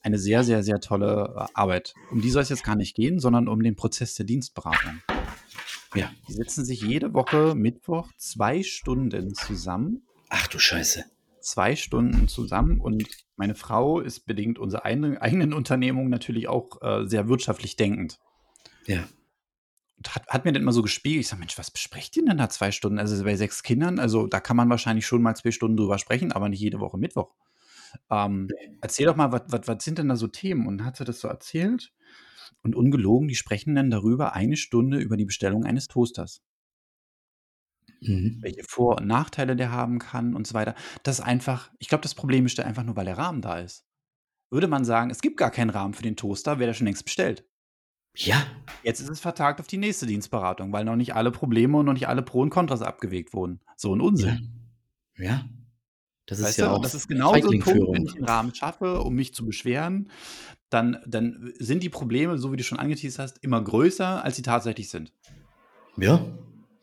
[0.00, 1.94] Eine sehr, sehr, sehr tolle, äh, Arbeit.
[2.10, 5.00] Um die soll's jetzt gar nicht gehen, sondern um den Prozess der Dienstberatung.
[5.94, 6.10] Ja.
[6.28, 10.02] Die setzen sich jede Woche Mittwoch 2 Stunden zusammen.
[10.28, 11.04] Ach du Scheiße.
[11.44, 17.28] 2 Stunden zusammen und meine Frau ist bedingt unserer eigenen Unternehmung natürlich auch, äh, sehr
[17.28, 18.18] wirtschaftlich denkend.
[18.86, 19.04] Ja.
[20.06, 21.20] hat, hat mir dann immer so gespiegelt.
[21.20, 22.98] Ich sage, Mensch, was besprecht ihr denn da zwei Stunden?
[22.98, 26.32] Also bei sechs Kindern, also da kann man wahrscheinlich schon mal zwei Stunden drüber sprechen,
[26.32, 27.34] aber nicht jede Woche Mittwoch.
[28.10, 28.48] Ähm,
[28.80, 30.66] erzähl doch mal, was sind denn da so Themen?
[30.66, 31.92] Und hat sie das so erzählt?
[32.62, 36.42] Und ungelogen, die sprechen dann darüber eine Stunde über die Bestellung eines Toasters.
[38.06, 38.38] Mhm.
[38.40, 40.74] Welche Vor- und Nachteile der haben kann und so weiter.
[41.02, 43.84] Das ist einfach, ich glaube, das Problem besteht einfach nur, weil der Rahmen da ist.
[44.50, 47.04] Würde man sagen, es gibt gar keinen Rahmen für den Toaster, wäre der schon längst
[47.04, 47.44] bestellt.
[48.16, 48.46] Ja.
[48.82, 51.94] Jetzt ist es vertagt auf die nächste Dienstberatung, weil noch nicht alle Probleme und noch
[51.94, 53.60] nicht alle Pro und Kontras abgewegt wurden.
[53.76, 54.70] So ein Unsinn.
[55.16, 55.24] Ja.
[55.24, 55.44] ja.
[56.26, 56.70] Das ist weißt ja du?
[56.72, 59.44] auch das ist genau so ein Punkt, wenn ich einen Rahmen schaffe, um mich zu
[59.44, 60.08] beschweren,
[60.70, 64.42] dann, dann sind die Probleme, so wie du schon angeteased hast, immer größer, als sie
[64.42, 65.12] tatsächlich sind.
[65.96, 66.24] Ja,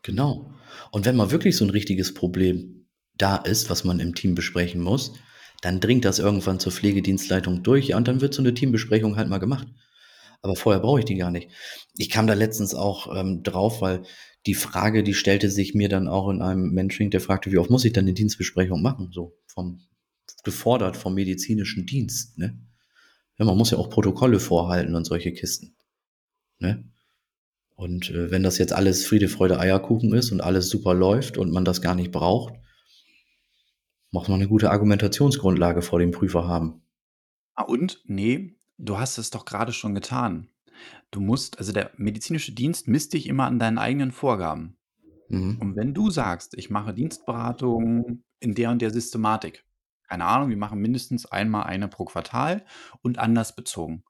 [0.03, 0.53] genau.
[0.91, 2.87] Und wenn mal wirklich so ein richtiges Problem
[3.17, 5.13] da ist, was man im Team besprechen muss,
[5.61, 9.29] dann dringt das irgendwann zur Pflegedienstleitung durch ja, und dann wird so eine Teambesprechung halt
[9.29, 9.67] mal gemacht.
[10.41, 11.49] Aber vorher brauche ich die gar nicht.
[11.95, 14.03] Ich kam da letztens auch ähm, drauf, weil
[14.47, 17.69] die Frage, die stellte sich mir dann auch in einem Mentoring, der fragte, wie oft
[17.69, 19.11] muss ich dann eine Dienstbesprechung machen?
[19.11, 19.81] So vom
[20.43, 22.59] gefordert vom medizinischen Dienst, ne?
[23.37, 25.75] Ja, man muss ja auch Protokolle vorhalten und solche Kisten.
[26.59, 26.90] Ne?
[27.81, 31.51] Und äh, wenn das jetzt alles Friede, Freude, Eierkuchen ist und alles super läuft und
[31.51, 32.53] man das gar nicht braucht,
[34.11, 36.83] muss man eine gute Argumentationsgrundlage vor dem Prüfer haben.
[37.55, 38.03] Ah, und?
[38.05, 40.47] Nee, du hast es doch gerade schon getan.
[41.09, 44.77] Du musst, also der medizinische Dienst misst dich immer an deinen eigenen Vorgaben.
[45.29, 45.57] Mhm.
[45.59, 49.65] Und wenn du sagst, ich mache Dienstberatung in der und der Systematik,
[50.07, 52.63] keine Ahnung, wir machen mindestens einmal eine pro Quartal
[53.01, 54.03] und anders bezogen,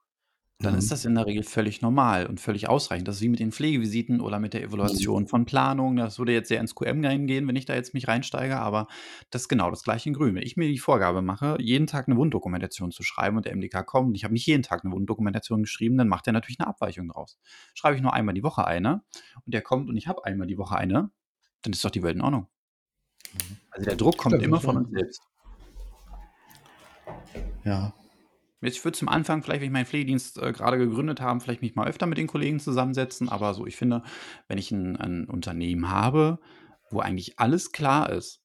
[0.62, 0.78] dann Mhm.
[0.78, 3.08] ist das in der Regel völlig normal und völlig ausreichend.
[3.08, 5.96] Das ist wie mit den Pflegevisiten oder mit der Evaluation von Planung.
[5.96, 8.86] Das würde jetzt sehr ins QM reingehen, wenn ich da jetzt mich reinsteige, aber
[9.30, 10.34] das ist genau das gleiche in Grün.
[10.34, 13.84] Wenn ich mir die Vorgabe mache, jeden Tag eine Wunddokumentation zu schreiben und der MDK
[13.84, 17.08] kommt, ich habe nicht jeden Tag eine Wunddokumentation geschrieben, dann macht er natürlich eine Abweichung
[17.08, 17.38] draus.
[17.74, 19.02] Schreibe ich nur einmal die Woche eine
[19.44, 21.10] und der kommt und ich habe einmal die Woche eine,
[21.62, 22.48] dann ist doch die Welt in Ordnung.
[23.70, 25.22] Also der Druck kommt Stimmt, immer von uns selbst.
[27.64, 27.92] Ja.
[28.62, 31.74] Ich würde zum Anfang, vielleicht, wenn ich meinen Pflegedienst äh, gerade gegründet habe, vielleicht mich
[31.74, 33.28] mal öfter mit den Kollegen zusammensetzen.
[33.28, 34.02] Aber so, ich finde,
[34.48, 36.38] wenn ich ein, ein Unternehmen habe,
[36.90, 38.42] wo eigentlich alles klar ist,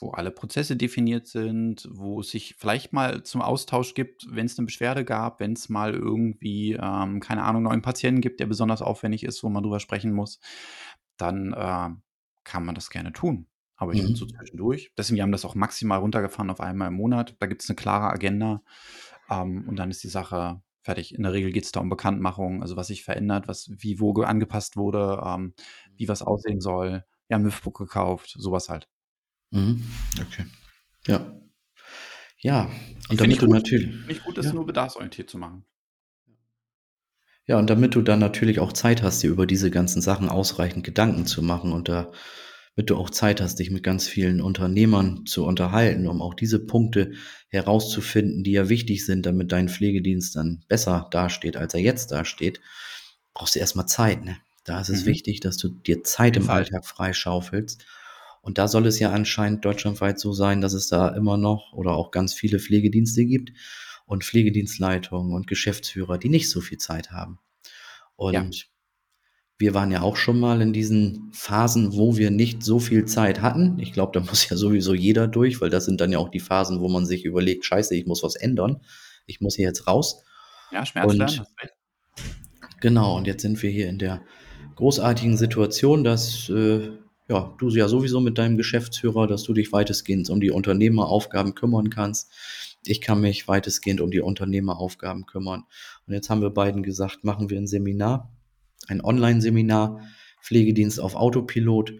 [0.00, 4.58] wo alle Prozesse definiert sind, wo es sich vielleicht mal zum Austausch gibt, wenn es
[4.58, 8.82] eine Beschwerde gab, wenn es mal irgendwie, ähm, keine Ahnung, einen Patienten gibt, der besonders
[8.82, 10.40] aufwendig ist, wo man drüber sprechen muss,
[11.16, 11.90] dann äh,
[12.44, 13.46] kann man das gerne tun.
[13.76, 14.14] Aber ich Mhm.
[14.14, 17.36] so zwischendurch, deswegen wir haben das auch maximal runtergefahren auf einmal im Monat.
[17.40, 18.62] Da gibt es eine klare Agenda.
[19.42, 21.14] Ähm, und dann ist die Sache fertig.
[21.14, 24.12] In der Regel geht es da um Bekanntmachung, also was sich verändert, was wie wo
[24.14, 25.54] ge- angepasst wurde, ähm,
[25.96, 27.04] wie was aussehen soll.
[27.28, 28.88] Wir haben Mythbook gekauft, sowas halt.
[29.52, 29.82] Mhm.
[30.20, 30.44] Okay.
[31.06, 31.40] Ja.
[32.38, 32.70] Ja.
[33.08, 33.54] Und damit du gut.
[33.56, 34.06] natürlich.
[34.06, 34.52] Nicht gut, das Ja.
[34.54, 35.64] nur bedarfsorientiert zu machen.
[37.46, 40.84] Ja, und damit du dann natürlich auch Zeit hast, dir über diese ganzen Sachen ausreichend
[40.84, 41.88] Gedanken zu machen und
[42.76, 46.58] damit du auch Zeit hast, dich mit ganz vielen Unternehmern zu unterhalten, um auch diese
[46.66, 47.12] Punkte
[47.48, 52.60] herauszufinden, die ja wichtig sind, damit dein Pflegedienst dann besser dasteht, als er jetzt dasteht,
[53.34, 54.24] brauchst du erstmal Zeit.
[54.24, 54.36] Ne?
[54.64, 55.06] Da ist es Mhm.
[55.06, 56.50] wichtig, dass du dir Zeit im.
[56.50, 57.84] Alltag freischaufelst.
[58.42, 61.92] Und da soll es ja anscheinend deutschlandweit so sein, dass es da immer noch oder
[61.92, 63.52] auch ganz viele Pflegedienste gibt
[64.06, 67.38] und Pflegedienstleitungen und Geschäftsführer, die nicht so viel Zeit haben.
[68.30, 68.50] Ja.
[69.58, 73.40] Wir waren ja auch schon mal in diesen Phasen, wo wir nicht so viel Zeit
[73.40, 73.78] hatten.
[73.78, 76.40] Ich glaube, da muss ja sowieso jeder durch, weil das sind dann ja auch die
[76.40, 78.80] Phasen, wo man sich überlegt, scheiße, ich muss was ändern.
[79.26, 80.22] Ich muss hier jetzt raus.
[80.70, 81.74] Ja, Schmerz lernen, Und hast recht.
[82.80, 84.22] genau, und jetzt sind wir hier in der
[84.76, 86.90] großartigen Situation, dass äh,
[87.28, 91.90] ja, du ja sowieso mit deinem Geschäftsführer, dass du dich weitestgehend um die Unternehmeraufgaben kümmern
[91.90, 92.30] kannst.
[92.84, 95.64] Ich kann mich weitestgehend um die Unternehmeraufgaben kümmern.
[96.06, 98.30] Und jetzt haben wir beiden gesagt, machen wir ein Seminar,
[98.88, 100.00] ein Online-Seminar,
[100.42, 101.92] Pflegedienst auf Autopilot,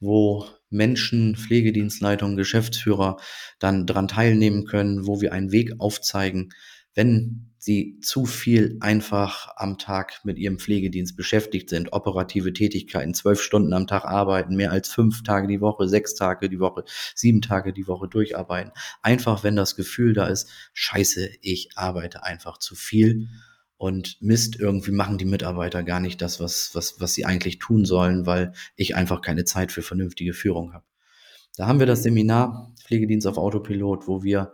[0.00, 3.16] wo Menschen, Pflegedienstleitungen, Geschäftsführer
[3.58, 6.50] dann dran teilnehmen können, wo wir einen Weg aufzeigen,
[6.94, 13.40] wenn sie zu viel einfach am Tag mit ihrem Pflegedienst beschäftigt sind, operative Tätigkeiten, zwölf
[13.40, 17.40] Stunden am Tag arbeiten, mehr als fünf Tage die Woche, sechs Tage die Woche, sieben
[17.40, 18.72] Tage die Woche durcharbeiten.
[19.02, 23.28] Einfach, wenn das Gefühl da ist, scheiße, ich arbeite einfach zu viel
[23.78, 27.84] und Mist, irgendwie machen die Mitarbeiter gar nicht das, was, was, was sie eigentlich tun
[27.84, 30.84] sollen, weil ich einfach keine Zeit für vernünftige Führung habe.
[31.56, 34.52] Da haben wir das Seminar Pflegedienst auf Autopilot, wo wir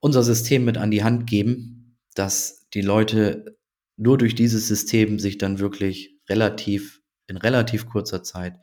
[0.00, 3.58] unser System mit an die Hand geben, dass die Leute
[3.96, 8.58] nur durch dieses System sich dann wirklich relativ, in relativ kurzer Zeit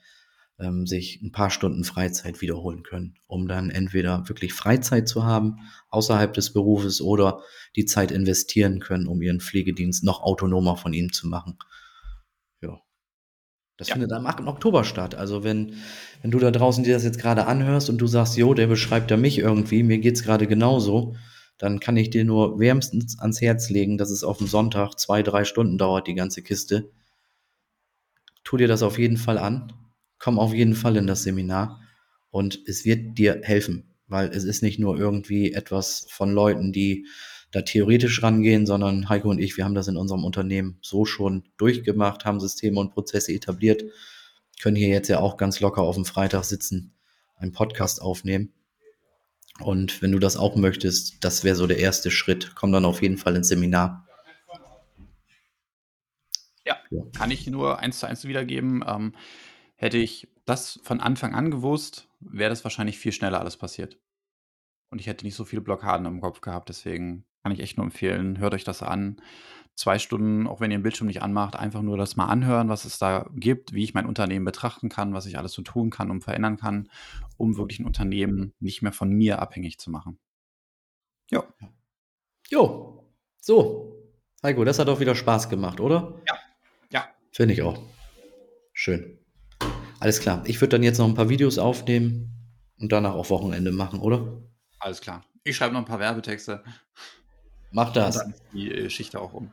[0.59, 5.57] ähm, sich ein paar Stunden Freizeit wiederholen können, um dann entweder wirklich Freizeit zu haben
[5.89, 7.41] außerhalb des Berufes oder
[7.75, 11.57] die Zeit investieren können, um ihren Pflegedienst noch autonomer von ihnen zu machen.
[12.61, 12.79] Ja.
[13.77, 13.93] Das ja.
[13.93, 14.47] findet am 8.
[14.47, 15.13] Oktober statt.
[15.13, 15.75] Also wenn,
[16.21, 19.11] wenn du da draußen dir das jetzt gerade anhörst und du sagst, jo, der beschreibt
[19.11, 21.15] ja mich irgendwie, mir geht es gerade genauso,
[21.59, 25.21] dann kann ich dir nur wärmstens ans Herz legen, dass es auf dem Sonntag zwei,
[25.21, 26.91] drei Stunden dauert, die ganze Kiste.
[28.43, 29.73] Tu dir das auf jeden Fall an.
[30.19, 31.81] Komm auf jeden Fall in das Seminar
[32.29, 37.07] und es wird dir helfen, weil es ist nicht nur irgendwie etwas von Leuten, die
[37.51, 41.43] da theoretisch rangehen, sondern Heiko und ich, wir haben das in unserem Unternehmen so schon
[41.57, 43.83] durchgemacht, haben Systeme und Prozesse etabliert,
[44.61, 46.95] können hier jetzt ja auch ganz locker auf dem Freitag sitzen,
[47.35, 48.53] einen Podcast aufnehmen.
[49.59, 52.51] Und wenn du das auch möchtest, das wäre so der erste Schritt.
[52.55, 54.07] Komm dann auf jeden Fall ins Seminar.
[56.65, 56.77] Ja,
[57.17, 58.83] kann ich nur eins zu eins wiedergeben.
[58.85, 59.13] Ähm,
[59.77, 63.99] hätte ich das von Anfang an gewusst, wäre das wahrscheinlich viel schneller alles passiert.
[64.89, 66.69] Und ich hätte nicht so viele Blockaden im Kopf gehabt.
[66.69, 69.21] Deswegen kann ich echt nur empfehlen, hört euch das an.
[69.75, 72.85] Zwei Stunden, auch wenn ihr den Bildschirm nicht anmacht, einfach nur das mal anhören, was
[72.85, 76.09] es da gibt, wie ich mein Unternehmen betrachten kann, was ich alles so tun kann
[76.09, 76.89] und verändern kann,
[77.37, 80.17] um wirklich ein Unternehmen nicht mehr von mir abhängig zu machen.
[81.29, 81.43] Jo.
[82.49, 83.05] Jo.
[83.39, 83.93] So.
[84.41, 86.21] Heiko, das hat auch wieder Spaß gemacht, oder?
[86.27, 86.39] Ja.
[86.89, 87.07] Ja.
[87.31, 87.79] Finde ich auch.
[88.73, 89.16] Schön.
[89.99, 90.43] Alles klar.
[90.45, 92.31] Ich würde dann jetzt noch ein paar Videos aufnehmen
[92.79, 94.41] und danach auch Wochenende machen, oder?
[94.79, 95.23] Alles klar.
[95.43, 96.63] Ich schreibe noch ein paar Werbetexte.
[97.71, 98.17] Mach das.
[98.17, 99.51] Und dann die äh, Schicht auch um.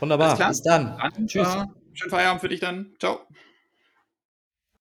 [0.00, 0.36] Wunderbar.
[0.48, 0.98] Bis dann.
[0.98, 1.46] dann Tschüss.
[1.46, 2.94] Äh, schönen Feierabend für dich dann.
[2.98, 3.20] Ciao.